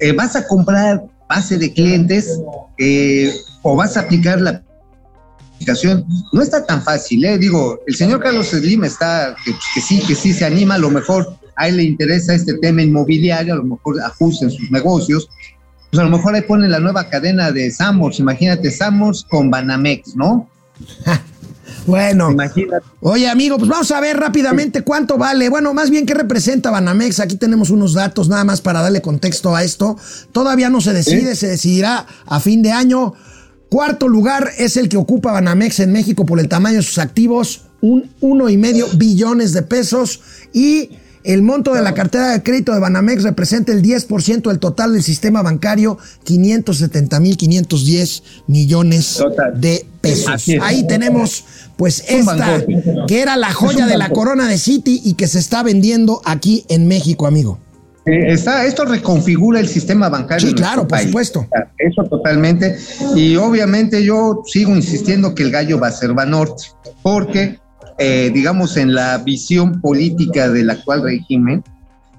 [0.00, 2.40] Eh, ¿Vas a comprar base de clientes
[2.78, 3.32] eh,
[3.62, 4.62] o vas a aplicar la
[5.54, 6.04] aplicación?
[6.32, 7.38] No está tan fácil, ¿eh?
[7.38, 10.90] Digo, el señor Carlos Slim está, que, que sí, que sí se anima, a lo
[10.90, 15.28] mejor a él le interesa este tema inmobiliario, a lo mejor ajusten sus negocios,
[15.90, 20.16] pues a lo mejor ahí ponen la nueva cadena de Samos, imagínate, Samos con Banamex,
[20.16, 20.48] ¿no?
[21.86, 22.86] Bueno, Imagínate.
[23.00, 25.50] oye amigo, pues vamos a ver rápidamente cuánto vale.
[25.50, 27.20] Bueno, más bien qué representa Banamex.
[27.20, 29.96] Aquí tenemos unos datos nada más para darle contexto a esto.
[30.32, 33.14] Todavía no se decide, se decidirá a fin de año.
[33.68, 37.66] Cuarto lugar es el que ocupa Banamex en México por el tamaño de sus activos,
[37.80, 40.20] un uno y medio billones de pesos
[40.52, 40.90] y
[41.24, 45.02] el monto de la cartera de crédito de Banamex representa el 10% del total del
[45.02, 50.46] sistema bancario, 570 mil 510 millones de pesos.
[50.60, 51.44] Ahí tenemos
[51.76, 52.62] pues esta,
[53.08, 56.64] que era la joya de la corona de City y que se está vendiendo aquí
[56.68, 57.58] en México, amigo.
[58.06, 60.48] Eh, está, esto reconfigura el sistema bancario.
[60.48, 61.46] Sí, claro, por supuesto.
[61.78, 62.76] Eso totalmente.
[63.16, 66.64] Y obviamente yo sigo insistiendo que el gallo va a ser Banorte,
[67.02, 67.58] porque,
[67.98, 71.62] eh, digamos, en la visión política del actual régimen,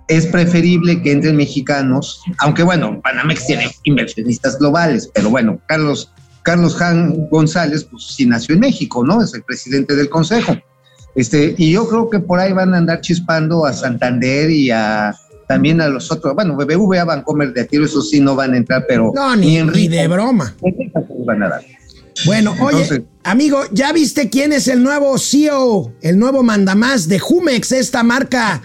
[0.07, 6.11] es preferible que entren mexicanos, aunque bueno, Panamex tiene inversionistas globales, pero bueno, Carlos,
[6.43, 9.21] Carlos Han González, pues sí nació en México, ¿no?
[9.21, 10.55] Es el presidente del consejo.
[11.15, 15.15] Este, y yo creo que por ahí van a andar chispando a Santander y a
[15.47, 18.85] también a los otros, bueno, BBVA, Bancomer de tiro, eso sí no van a entrar,
[18.87, 20.55] pero no, ni, ni, de broma.
[21.25, 21.61] Van a dar.
[22.25, 27.71] Bueno, oye, amigo, ¿ya viste quién es el nuevo CEO, el nuevo mandamás de Jumex,
[27.71, 28.61] esta marca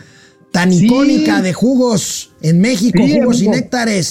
[0.50, 4.10] tan icónica de jugos en México, jugos y néctares?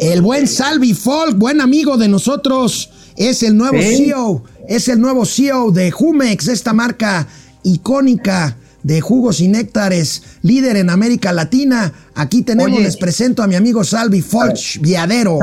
[0.00, 5.24] El buen Salvi Folk, buen amigo de nosotros, es el nuevo CEO, es el nuevo
[5.24, 7.26] CEO de Jumex, esta marca
[7.64, 8.56] icónica
[8.86, 11.92] de jugos y néctares, líder en América Latina.
[12.14, 15.40] Aquí tenemos, les presento a mi amigo Salvi Folch, viadero.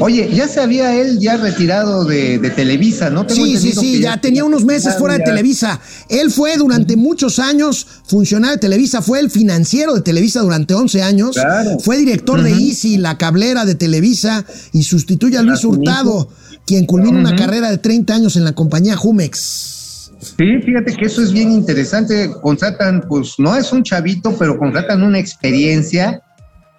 [0.00, 3.26] Oye, ya se había él ya retirado de, Televisa, ¿no?
[3.26, 5.80] sí, sí, sí, ya, tenía unos meses fuera de Televisa.
[6.10, 11.02] Él fue durante muchos años funcionario de Televisa, fue el financiero de Televisa durante 11
[11.02, 11.36] años.
[11.80, 16.28] Fue director de Easy, la cablera de Televisa, y sustituye a Luis Hurtado,
[16.66, 19.85] quien culmina una carrera de 30 años en la compañía Jumex.
[20.18, 22.30] Sí, fíjate que eso es bien interesante.
[22.42, 26.22] Contratan, pues no es un chavito, pero contratan una experiencia.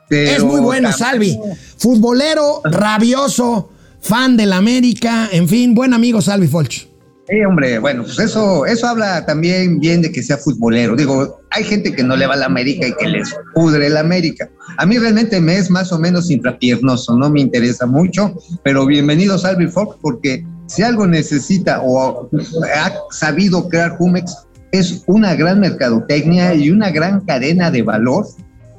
[0.10, 1.38] es muy bueno, Salvi.
[1.78, 3.70] Futbolero, rabioso,
[4.02, 6.88] fan del América, en fin, buen amigo Salvi Folch.
[7.30, 10.96] Sí, hombre, bueno, pues eso, eso habla también bien de que sea futbolero.
[10.96, 14.00] Digo, hay gente que no le va a la América y que les pudre la
[14.00, 14.50] América.
[14.78, 18.34] A mí realmente me es más o menos infrapiernoso, no me interesa mucho,
[18.64, 22.30] pero bienvenido Salvi Fox porque si algo necesita o
[22.76, 24.36] ha sabido crear Jumex
[24.72, 28.28] es una gran mercadotecnia y una gran cadena de valor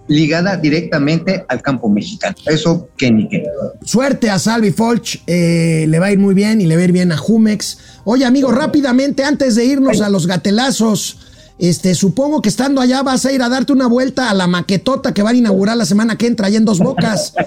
[0.09, 2.34] ligada directamente al campo mexicano.
[2.47, 3.45] Eso que ni qué.
[3.84, 6.84] Suerte a Salvi Folch, eh, le va a ir muy bien y le va a
[6.84, 7.78] ir bien a Jumex.
[8.05, 11.18] Oye, amigo, rápidamente, antes de irnos a los gatelazos,
[11.59, 15.12] este, supongo que estando allá vas a ir a darte una vuelta a la maquetota
[15.12, 17.34] que van a inaugurar la semana que entra allá en Dos Bocas.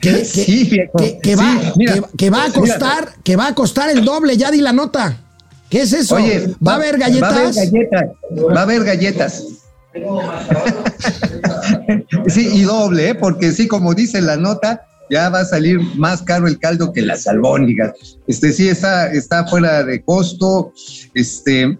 [0.00, 0.26] Que,
[1.20, 1.60] que, va,
[2.16, 5.20] que, va a costar, que va a costar el doble, ya di la nota.
[5.68, 6.16] ¿Qué es eso?
[6.66, 7.30] ¿Va, a haber galletas?
[7.30, 8.08] Va a haber galletas.
[8.32, 9.44] Va a haber galletas.
[12.28, 13.14] sí, y doble, ¿eh?
[13.14, 17.02] porque sí, como dice la nota, ya va a salir más caro el caldo que
[17.02, 17.92] las albóndigas.
[18.26, 20.72] Este sí está, está fuera de costo.
[21.14, 21.78] Este,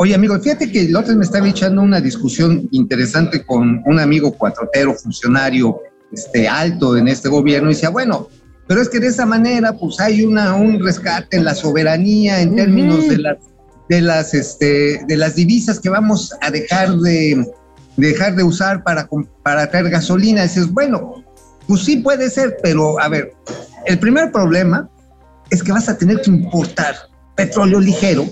[0.00, 4.32] oye, amigo, fíjate que el otro me estaba echando una discusión interesante con un amigo
[4.32, 5.78] cuatrotero, funcionario
[6.10, 8.28] este, alto en este gobierno y decía, bueno,
[8.66, 12.56] pero es que de esa manera pues hay una, un rescate en la soberanía en
[12.56, 13.36] términos de las,
[13.90, 17.46] de, las, este, de las divisas que vamos a dejar de,
[17.98, 19.06] dejar de usar para,
[19.42, 20.40] para traer gasolina.
[20.40, 21.22] Y dices, bueno,
[21.68, 23.34] pues sí puede ser, pero a ver,
[23.84, 24.88] el primer problema
[25.50, 26.94] es que vas a tener que importar
[27.36, 28.24] petróleo ligero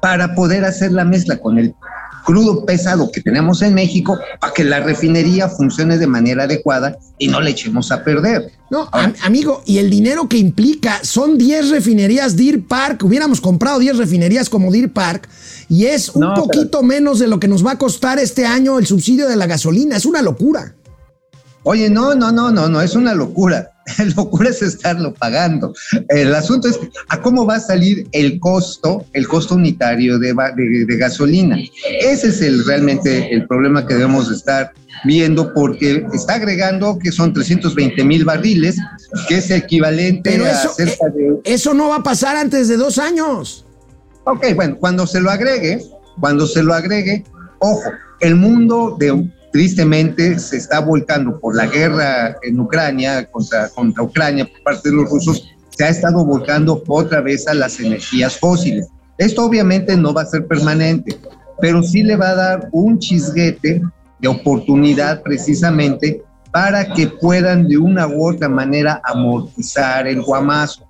[0.00, 1.74] para poder hacer la mezcla con el
[2.24, 7.28] crudo pesado que tenemos en México para que la refinería funcione de manera adecuada y
[7.28, 8.52] no le echemos a perder.
[8.70, 8.88] No,
[9.22, 14.48] amigo, y el dinero que implica son 10 refinerías Deer Park, hubiéramos comprado 10 refinerías
[14.48, 15.28] como Deer Park
[15.68, 18.86] y es un poquito menos de lo que nos va a costar este año el
[18.86, 20.74] subsidio de la gasolina, es una locura.
[21.62, 23.69] Oye, no, no, no, no, no, es una locura.
[24.16, 25.72] locura es estarlo pagando.
[26.08, 26.78] El asunto es
[27.08, 30.34] a cómo va a salir el costo, el costo unitario de,
[30.86, 31.58] de, gasolina.
[32.00, 34.72] Ese es el, realmente el problema que debemos estar
[35.04, 38.76] viendo porque está agregando que son 320 mil barriles,
[39.28, 41.28] que es equivalente a cerca de...
[41.28, 43.64] Eh, eso no va a pasar antes de dos años.
[44.24, 45.82] Ok, bueno, cuando se lo agregue,
[46.20, 47.24] cuando se lo agregue,
[47.58, 54.02] ojo, el mundo de tristemente se está volcando por la guerra en Ucrania, contra, contra
[54.02, 58.36] Ucrania por parte de los rusos, se ha estado volcando otra vez a las energías
[58.36, 58.88] fósiles.
[59.18, 61.18] Esto obviamente no va a ser permanente,
[61.60, 63.82] pero sí le va a dar un chisguete
[64.18, 66.22] de oportunidad precisamente
[66.52, 70.84] para que puedan de una u otra manera amortizar el guamazo.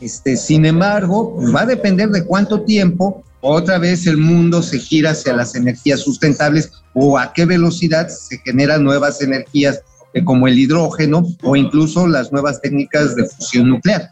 [0.00, 4.78] Este, sin embargo, pues va a depender de cuánto tiempo otra vez el mundo se
[4.78, 9.80] gira hacia las energías sustentables o a qué velocidad se generan nuevas energías
[10.14, 14.10] eh, como el hidrógeno o incluso las nuevas técnicas de fusión nuclear.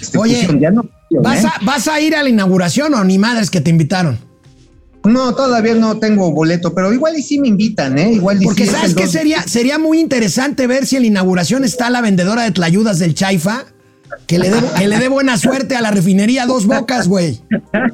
[0.00, 0.48] Este, Oye,
[1.22, 4.18] ¿vas, a, ¿vas a ir a la inauguración o ni madres que te invitaron?
[5.04, 8.12] No, todavía no tengo boleto, pero igual y sí me invitan, ¿eh?
[8.12, 11.90] Igual y Porque sabes que sería, sería muy interesante ver si en la inauguración está
[11.90, 13.66] la vendedora de tlayudas del Chaifa
[14.26, 17.40] que le, dé, que le dé buena suerte a la refinería Dos Bocas, güey.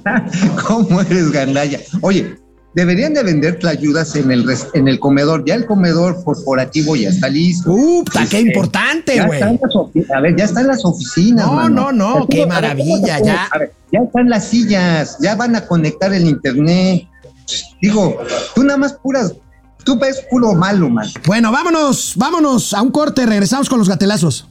[0.66, 1.80] ¿Cómo eres, gandalla?
[2.00, 2.36] Oye,
[2.74, 5.44] deberían de vender tlayudas en el, en el comedor.
[5.46, 7.72] Ya el comedor corporativo ya está listo.
[7.72, 9.42] ¡Uh, qué importante, güey!
[9.42, 11.46] A ver, ya están las oficinas.
[11.46, 13.46] No, no, no, qué maravilla, ya.
[13.50, 17.08] A ver, ya están las sillas, ya van a conectar el internet.
[17.80, 18.18] Digo,
[18.54, 19.34] tú nada más puras
[19.86, 21.06] Tú ves puro malo, man.
[21.26, 24.48] Bueno, vámonos, vámonos a un corte, regresamos con los gatelazos.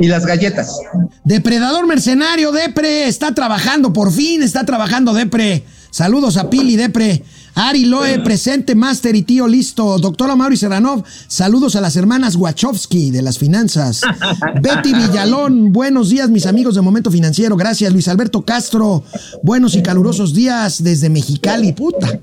[0.00, 0.78] Y las galletas.
[1.24, 5.64] Depredador mercenario, Depre, está trabajando, por fin está trabajando Depre.
[5.90, 7.22] Saludos a Pili, Depre.
[7.54, 9.98] Ari Loe, presente, Master y tío listo.
[9.98, 14.00] Doctora Mauri Serranov, saludos a las hermanas Wachowski de las finanzas.
[14.62, 17.56] Betty Villalón, buenos días, mis amigos de Momento Financiero.
[17.56, 19.04] Gracias, Luis Alberto Castro.
[19.42, 22.20] Buenos y calurosos días desde Mexicali, puta.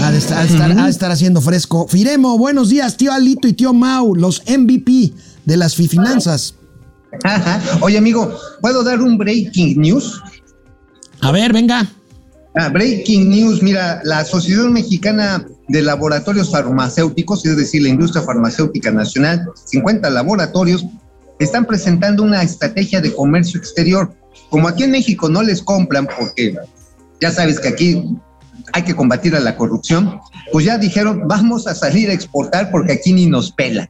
[0.00, 0.18] Ha de,
[0.88, 1.86] estar, haciendo fresco.
[1.86, 5.12] Firemo, buenos días, tío Alito y tío Mau, los MVP
[5.44, 6.54] de las finanzas.
[7.80, 10.20] Oye, amigo, ¿puedo dar un breaking news?
[11.20, 11.88] A ver, venga.
[12.54, 18.90] Ah, breaking news, mira, la Asociación Mexicana de Laboratorios Farmacéuticos, es decir, la industria farmacéutica
[18.90, 20.84] nacional, 50 laboratorios,
[21.38, 24.12] están presentando una estrategia de comercio exterior.
[24.50, 26.54] Como aquí en México no les compran porque
[27.20, 28.04] ya sabes que aquí
[28.74, 30.20] hay que combatir a la corrupción,
[30.52, 33.88] pues ya dijeron, vamos a salir a exportar porque aquí ni nos pela.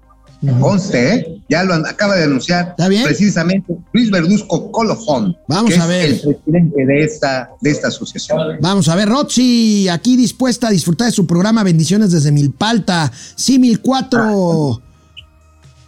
[0.60, 1.42] Conste, ¿eh?
[1.48, 6.10] ya lo acaba de anunciar precisamente Luis Verduzco Colofón, Vamos que a ver.
[6.10, 8.38] es el presidente de esta, de esta asociación.
[8.60, 13.80] Vamos a ver, Rochi, aquí dispuesta a disfrutar de su programa Bendiciones desde Milpalta, Simil
[13.80, 14.82] 4.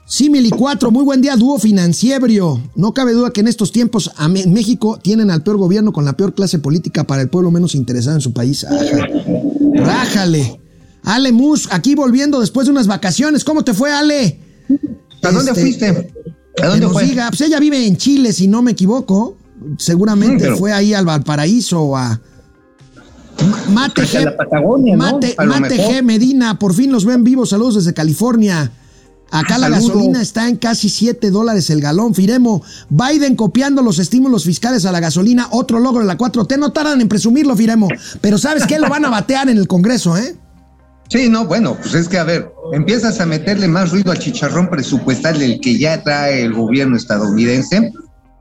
[0.07, 2.61] Simil y 4, muy buen día, dúo financiero.
[2.76, 6.12] No cabe duda que en estos tiempos a México tienen al peor gobierno con la
[6.12, 8.66] peor clase política para el pueblo menos interesado en su país.
[9.74, 10.61] Rájale.
[11.02, 13.44] Ale Mus, aquí volviendo después de unas vacaciones.
[13.44, 14.43] ¿Cómo te fue, Ale?
[15.22, 16.12] ¿A dónde este, fuiste?
[16.62, 17.04] ¿A dónde fue?
[17.04, 19.36] Diga, pues ella vive en Chile, si no me equivoco.
[19.78, 22.20] Seguramente fue ahí al Valparaíso o a.
[23.70, 24.96] Mate G.
[24.96, 26.02] Mate, Mate G.
[26.02, 27.50] Medina, por fin los ven vivos.
[27.50, 28.70] Saludos desde California.
[29.30, 32.14] Acá la gasolina está en casi 7 dólares el galón.
[32.14, 36.56] Firemo, Biden copiando los estímulos fiscales a la gasolina, otro logro de la 4T.
[36.56, 37.88] No tardan en presumirlo, Firemo.
[38.20, 38.78] Pero ¿sabes qué?
[38.78, 40.36] Lo van a batear en el Congreso, ¿eh?
[41.09, 44.68] Sí, no, bueno, pues es que a ver, empiezas a meterle más ruido al chicharrón
[44.70, 47.92] presupuestal del que ya trae el gobierno estadounidense.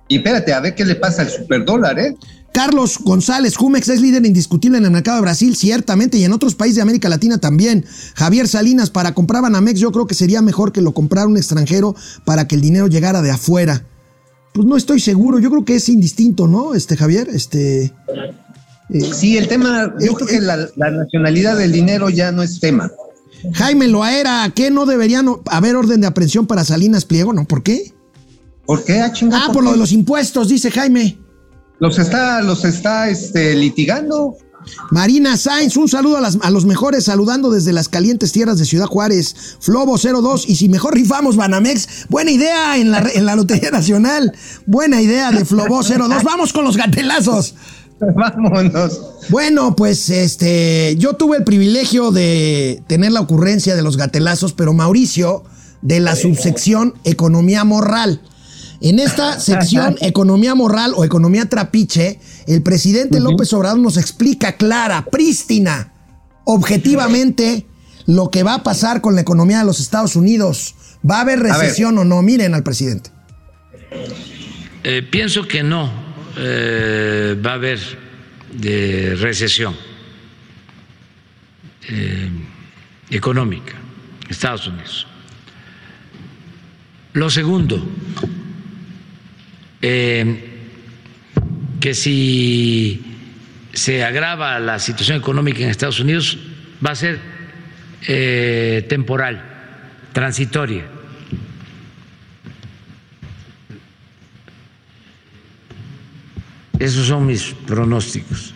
[0.07, 2.15] Y espérate, a ver qué le pasa al superdólar, ¿eh?
[2.53, 6.53] Carlos González, Jumex es líder indiscutible en el mercado de Brasil, ciertamente, y en otros
[6.53, 7.83] países de América Latina también.
[8.13, 11.95] Javier Salinas, para comprar Banamex, yo creo que sería mejor que lo comprara un extranjero
[12.25, 13.87] para que el dinero llegara de afuera.
[14.53, 16.75] Pues no estoy seguro, yo creo que es indistinto, ¿no?
[16.75, 17.91] Este Javier, este.
[18.89, 22.91] Eh, sí, el tema, yo creo que la, nacionalidad del dinero ya no es tema.
[23.53, 27.33] Jaime Loaera, ¿qué no deberían haber orden de aprehensión para Salinas Pliego?
[27.33, 27.45] ¿No?
[27.45, 27.93] ¿Por qué?
[28.65, 29.01] ¿Por qué?
[29.01, 31.17] Ah, ah por, lo de los impuestos, dice Jaime.
[31.79, 34.37] Los está, los está este, litigando.
[34.91, 38.85] Marina Sainz, un saludo a, a, los mejores, saludando desde las calientes tierras de Ciudad
[38.85, 39.57] Juárez.
[39.59, 44.33] Flobo 02, y si mejor rifamos Banamex, buena idea en la, en la Lotería Nacional.
[44.65, 46.23] Buena idea de Flobo 02.
[46.23, 47.55] Vamos con los gatelazos.
[48.15, 49.01] Vámonos.
[49.29, 54.73] Bueno, pues este, yo tuve el privilegio de tener la ocurrencia de los gatelazos, pero
[54.73, 55.43] Mauricio,
[55.81, 58.21] de la subsección Economía Moral.
[58.81, 65.05] En esta sección Economía Moral o Economía Trapiche, el presidente López Obrador nos explica clara,
[65.09, 65.93] prístina,
[66.45, 67.65] objetivamente,
[68.05, 70.75] lo que va a pasar con la economía de los Estados Unidos.
[71.09, 72.21] ¿Va a haber recesión o no?
[72.21, 73.11] Miren al presidente.
[74.83, 76.02] Eh, pienso que no
[76.35, 77.79] eh, va a haber
[79.19, 79.75] recesión
[81.89, 82.29] eh,
[83.09, 83.73] económica
[84.25, 85.07] en Estados Unidos.
[87.13, 87.87] Lo segundo,
[89.81, 90.49] eh,
[91.79, 93.03] que si
[93.73, 96.39] se agrava la situación económica en Estados Unidos,
[96.85, 97.19] va a ser
[98.89, 99.41] temporal,
[100.11, 100.92] transitoria.
[106.83, 108.53] Esos son mis pronósticos.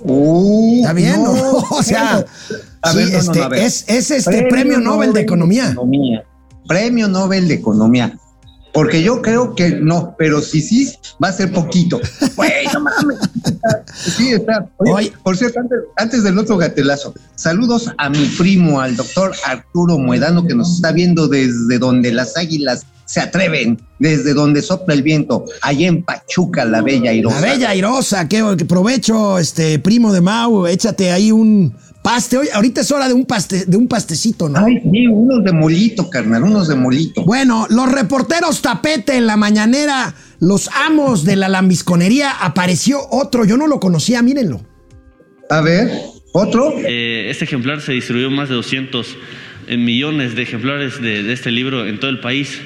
[0.00, 2.26] Uh, Está bien, o sea,
[3.56, 5.74] es, este premio, Nobel, de Economía.
[6.66, 8.18] Premio Nobel de Economía.
[8.74, 10.92] Porque yo creo que no, pero si sí,
[11.24, 11.98] va a ser poquito.
[12.74, 13.18] no mames.
[13.94, 14.68] Sí, está.
[15.22, 15.60] por cierto,
[15.96, 20.92] antes, del otro gatelazo, saludos a mi primo, al doctor Arturo Muedano, que nos está
[20.92, 26.66] viendo desde donde las águilas se atreven, desde donde sopla el viento, allá en Pachuca,
[26.66, 27.40] la Bella Airosa.
[27.40, 32.82] La Bella Airosa, qué, provecho, este primo de Mau, échate ahí un Paste, hoy, ahorita
[32.82, 34.64] es hora de un, paste, de un pastecito, ¿no?
[34.64, 37.24] Ay, sí, unos de molito, carnal, unos de molito.
[37.24, 43.56] Bueno, los reporteros tapete en la mañanera, los amos de la lambisconería, apareció otro, yo
[43.56, 44.60] no lo conocía, mírenlo.
[45.50, 45.90] A ver,
[46.32, 46.74] otro.
[46.86, 49.16] Eh, este ejemplar se distribuyó más de 200
[49.66, 52.60] eh, millones de ejemplares de, de este libro en todo el país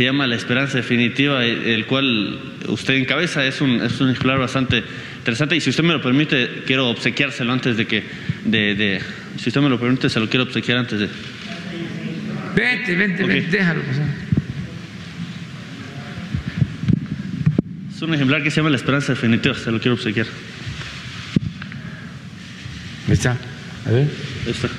[0.00, 3.44] se llama La Esperanza Definitiva, el cual usted encabeza.
[3.44, 4.82] Es un, es un ejemplar bastante
[5.18, 8.04] interesante y si usted me lo permite, quiero obsequiárselo antes de que...
[8.46, 9.02] De, de,
[9.36, 11.08] si usted me lo permite, se lo quiero obsequiar antes de...
[12.56, 13.40] Vente, vente, okay.
[13.40, 14.06] vente, déjalo pasar.
[17.94, 20.28] Es un ejemplar que se llama La Esperanza Definitiva, se lo quiero obsequiar.
[23.06, 23.36] Ahí está,
[23.84, 24.08] a ver.
[24.46, 24.70] Ahí está,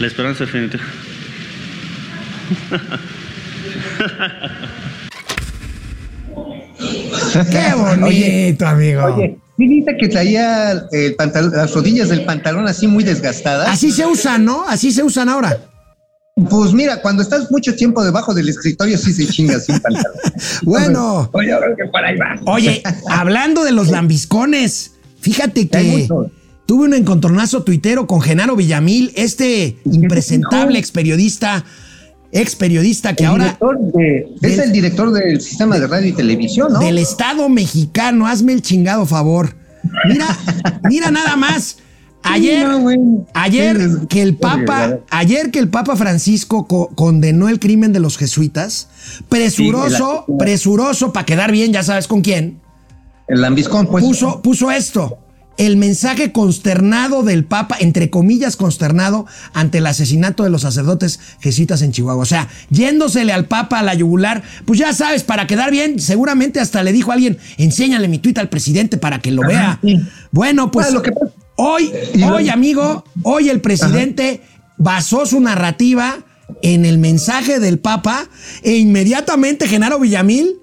[0.00, 0.84] La Esperanza Definitiva.
[7.44, 9.04] Qué bonito, oye, amigo.
[9.04, 13.68] Oye, ¿sí dice que traía el pantalón, las rodillas del pantalón así muy desgastadas?
[13.68, 14.64] Así se usan, ¿no?
[14.68, 15.58] Así se usan ahora.
[16.50, 20.12] Pues mira, cuando estás mucho tiempo debajo del escritorio sí se chinga sin pantalón.
[20.62, 21.30] bueno.
[21.32, 22.38] Oye, que por ahí va.
[22.44, 26.06] Oye, hablando de los lambiscones, fíjate que
[26.66, 31.64] tuve un encontronazo tuitero con Genaro Villamil, este impresentable ex periodista
[32.32, 33.58] ex periodista que ahora.
[34.42, 36.78] es el director del sistema de radio y televisión, ¿no?
[36.80, 39.54] Del Estado mexicano, hazme el chingado favor.
[40.08, 40.26] Mira,
[40.84, 41.78] mira nada más.
[42.22, 42.66] Ayer,
[43.34, 48.88] ayer que el Papa, ayer que el Papa Francisco condenó el crimen de los jesuitas,
[49.28, 52.60] presuroso, presuroso para quedar bien, ya sabes con quién.
[53.28, 54.02] El lambiscón, pues.
[54.02, 55.18] Puso, puso esto
[55.56, 61.82] el mensaje consternado del Papa, entre comillas consternado, ante el asesinato de los sacerdotes jesuitas
[61.82, 62.22] en Chihuahua.
[62.22, 66.60] O sea, yéndosele al Papa a la yugular, pues ya sabes, para quedar bien, seguramente
[66.60, 69.80] hasta le dijo a alguien, enséñale mi tuit al presidente para que lo vea.
[70.30, 70.88] Bueno, pues
[71.56, 71.92] hoy,
[72.24, 74.42] hoy, amigo, hoy el presidente
[74.78, 76.18] basó su narrativa
[76.62, 78.28] en el mensaje del Papa
[78.62, 80.56] e inmediatamente Genaro Villamil,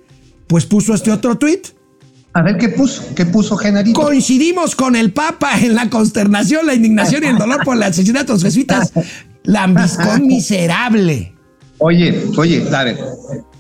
[0.48, 1.68] pues puso este otro tuit.
[2.34, 4.00] A ver qué puso, qué puso Genarito.
[4.00, 8.28] Coincidimos con el Papa en la consternación, la indignación y el dolor por el asesinato
[8.28, 8.92] de los jesuitas.
[9.44, 11.36] Lambiscón miserable.
[11.78, 12.98] Oye, oye, a ver,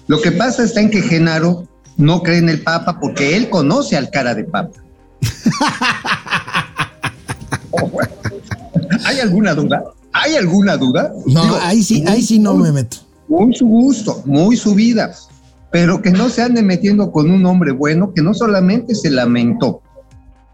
[0.07, 1.67] lo que pasa está en que Genaro
[1.97, 4.79] no cree en el Papa porque él conoce al cara de Papa.
[9.05, 9.83] ¿Hay alguna duda?
[10.13, 11.13] ¿Hay alguna duda?
[11.27, 12.97] No, ahí sí, ahí sí no me meto.
[13.27, 15.13] Muy su gusto, muy su vida
[15.73, 19.81] pero que no se ande metiendo con un hombre bueno que no solamente se lamentó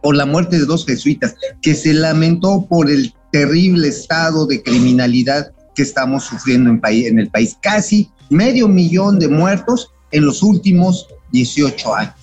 [0.02, 5.52] por la muerte de dos jesuitas, que se lamentó por el terrible estado de criminalidad
[5.76, 7.58] que estamos sufriendo en, en el país.
[7.62, 12.16] Casi medio millón de muertos en los últimos 18 años.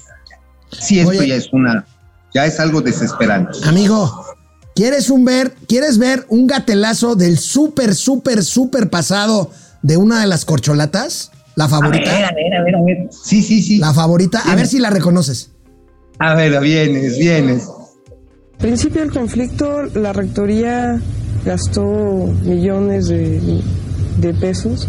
[0.73, 1.87] Sí, esto ya es una,
[2.35, 3.59] ya es algo desesperante.
[3.65, 4.25] Amigo,
[4.75, 9.51] ¿quieres un ver, quieres ver un gatelazo del súper, súper, súper pasado
[9.83, 11.31] de una de las corcholatas?
[11.57, 12.11] ¿La favorita?
[12.11, 13.09] A ver, a ver, a ver, a ver.
[13.11, 13.79] Sí, sí, sí.
[13.79, 15.51] La favorita, a ver si la reconoces.
[16.19, 17.67] A ver, vienes, vienes.
[17.67, 21.01] Al principio del conflicto, la rectoría
[21.45, 21.83] gastó
[22.43, 23.63] millones de,
[24.19, 24.87] de pesos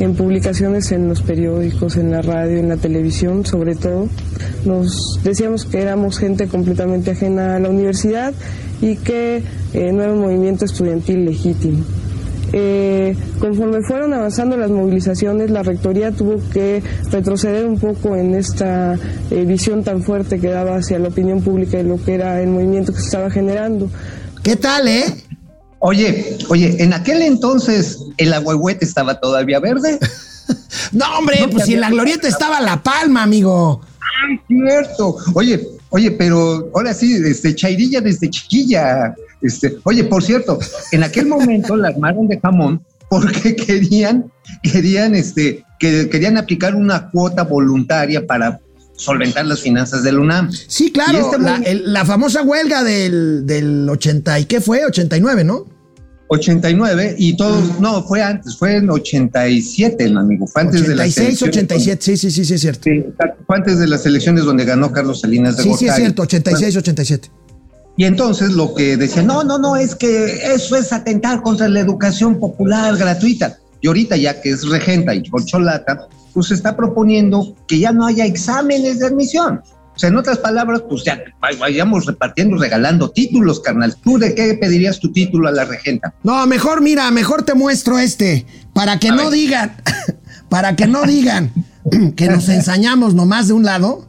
[0.00, 4.08] en publicaciones en los periódicos, en la radio, en la televisión, sobre todo.
[4.64, 8.32] Nos decíamos que éramos gente completamente ajena a la universidad
[8.80, 9.44] y que
[9.74, 11.84] eh, no era un movimiento estudiantil legítimo.
[12.52, 18.98] Eh, conforme fueron avanzando las movilizaciones, la Rectoría tuvo que retroceder un poco en esta
[19.30, 22.48] eh, visión tan fuerte que daba hacia la opinión pública de lo que era el
[22.48, 23.88] movimiento que se estaba generando.
[24.42, 25.04] ¿Qué tal, eh?
[25.78, 29.98] Oye, oye, en aquel entonces el agüehuete estaba todavía verde.
[30.92, 33.80] no, hombre, pues si en la glorieta estaba la palma, amigo.
[34.00, 35.16] Ay, cierto.
[35.34, 39.14] Oye, oye, pero ahora sí, este, Chairilla desde chiquilla.
[39.42, 40.58] Este, oye, por cierto,
[40.92, 44.30] en aquel momento la armaron de jamón porque querían,
[44.62, 48.60] querían, este, que querían aplicar una cuota voluntaria para
[48.94, 50.50] solventar las finanzas del UNAM.
[50.52, 54.84] Sí, claro, este la, famosa huelga del, del 80, ¿y qué fue?
[54.84, 55.66] 89, ¿no?
[56.28, 62.00] 89 y todos, no, fue antes, fue en 87, amigo, fue antes de las 87,
[62.00, 62.82] sí, sí, sí, sí, es cierto.
[62.84, 63.04] Sí,
[63.46, 66.76] fue antes de las elecciones donde ganó Carlos Salinas de Sí, sí, es cierto, 86,
[66.76, 67.30] 87.
[68.00, 71.80] Y entonces lo que decían, no, no, no, es que eso es atentar contra la
[71.80, 73.58] educación popular gratuita.
[73.82, 78.24] Y ahorita ya que es regenta y corcholata, pues está proponiendo que ya no haya
[78.24, 79.60] exámenes de admisión.
[79.94, 81.22] O sea, en otras palabras, pues ya
[81.60, 83.94] vayamos repartiendo, regalando títulos, carnal.
[84.02, 86.14] ¿Tú de qué pedirías tu título a la regenta?
[86.22, 89.76] No, mejor mira, mejor te muestro este, para que no digan,
[90.48, 91.52] para que no digan
[92.16, 94.08] que nos ensañamos nomás de un lado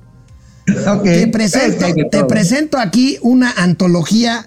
[0.65, 4.45] te, presento, te presento aquí una antología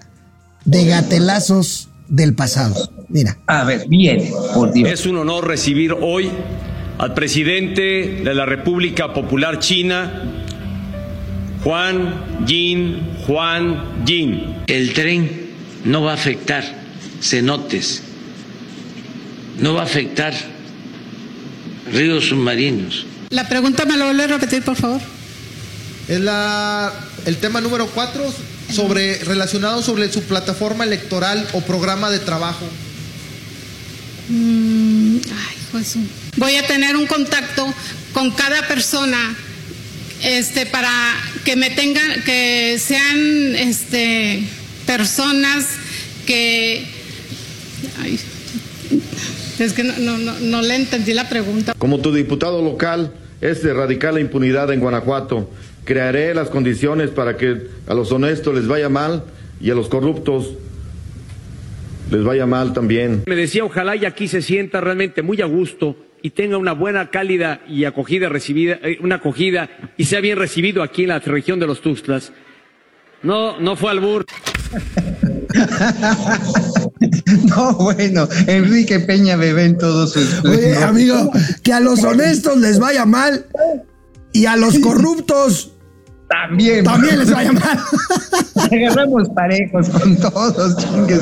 [0.65, 2.89] de gatelazos del pasado.
[3.09, 3.37] Mira.
[3.47, 4.91] A ver, bien, por Dios.
[4.91, 6.31] Es un honor recibir hoy
[6.97, 10.23] al presidente de la República Popular China,
[11.63, 14.55] Juan Jin Juan Jin.
[14.67, 15.49] El tren
[15.83, 16.63] no va a afectar
[17.21, 18.03] cenotes,
[19.59, 20.33] no va a afectar
[21.91, 23.05] ríos submarinos.
[23.29, 25.01] La pregunta me lo vuelve a repetir, por favor.
[26.07, 26.93] Es la,
[27.25, 28.23] el tema número cuatro
[28.71, 32.65] sobre, relacionado sobre su plataforma electoral o programa de trabajo.
[34.29, 36.03] Mm, ay, Jesús.
[36.37, 37.73] Voy a tener un contacto
[38.13, 39.35] con cada persona
[40.23, 40.91] este, para
[41.43, 44.43] que me tengan, que sean este,
[44.85, 45.65] personas
[46.25, 46.85] que...
[48.01, 48.19] Ay,
[49.59, 51.73] es que no, no, no, no le entendí la pregunta.
[51.77, 55.49] Como tu diputado local es de erradicar la impunidad en Guanajuato,
[55.85, 59.23] crearé las condiciones para que a los honestos les vaya mal
[59.61, 60.55] y a los corruptos
[62.11, 63.23] les vaya mal también.
[63.25, 67.09] Me decía, ojalá y aquí se sienta realmente muy a gusto y tenga una buena,
[67.09, 71.59] cálida y acogida recibida, eh, una acogida y sea bien recibido aquí en la región
[71.59, 72.31] de los Tuxtlas.
[73.23, 74.25] No, no fue albur.
[77.45, 80.43] No, bueno, Enrique Peña bebé en todos sus.
[80.43, 81.31] Oye, amigo,
[81.63, 83.45] que a los honestos les vaya mal
[84.33, 85.74] y a los corruptos
[86.29, 86.83] También.
[86.83, 87.79] también les vaya mal.
[88.71, 91.21] Agarramos parejos con todos, chingues.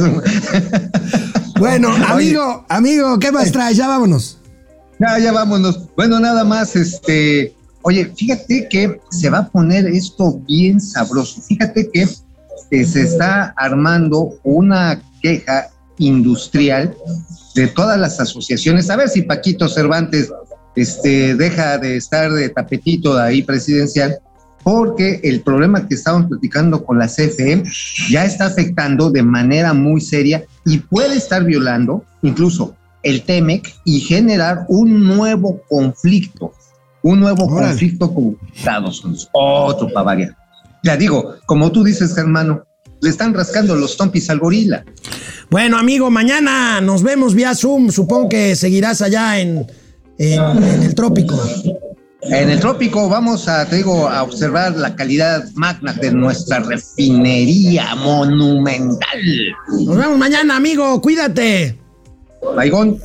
[1.60, 3.78] Bueno, amigo, amigo, ¿qué más traes?
[3.78, 4.40] Ya vámonos.
[5.00, 5.80] Ya, ya vámonos.
[5.96, 7.54] Bueno, nada más, este.
[7.82, 11.42] Oye, fíjate que se va a poner esto bien sabroso.
[11.42, 12.08] Fíjate que
[12.72, 16.96] eh, se está armando una queja industrial
[17.56, 18.90] de todas las asociaciones.
[18.90, 20.32] A ver si Paquito Cervantes
[20.76, 24.18] este, deja de estar de tapetito de ahí presidencial,
[24.64, 27.64] porque el problema que estaban platicando con la CFE
[28.10, 34.00] ya está afectando de manera muy seria y puede estar violando incluso el TEMEC y
[34.00, 36.54] generar un nuevo conflicto,
[37.02, 37.70] un nuevo Órale.
[37.72, 40.38] conflicto con Estados Unidos, otro para variar.
[40.84, 42.64] Ya digo, como tú dices, hermano,
[43.02, 44.86] le están rascando los tompis al gorila.
[45.50, 47.90] Bueno, amigo, mañana nos vemos vía Zoom.
[47.92, 49.66] Supongo que seguirás allá en,
[50.18, 51.38] en- en el trópico.
[52.26, 57.96] En el trópico vamos a, te digo, a observar la calidad magna de nuestra refinería
[57.96, 59.20] monumental.
[59.86, 61.02] Nos vemos mañana, amigo.
[61.02, 61.78] Cuídate.
[62.56, 63.00] Baigón.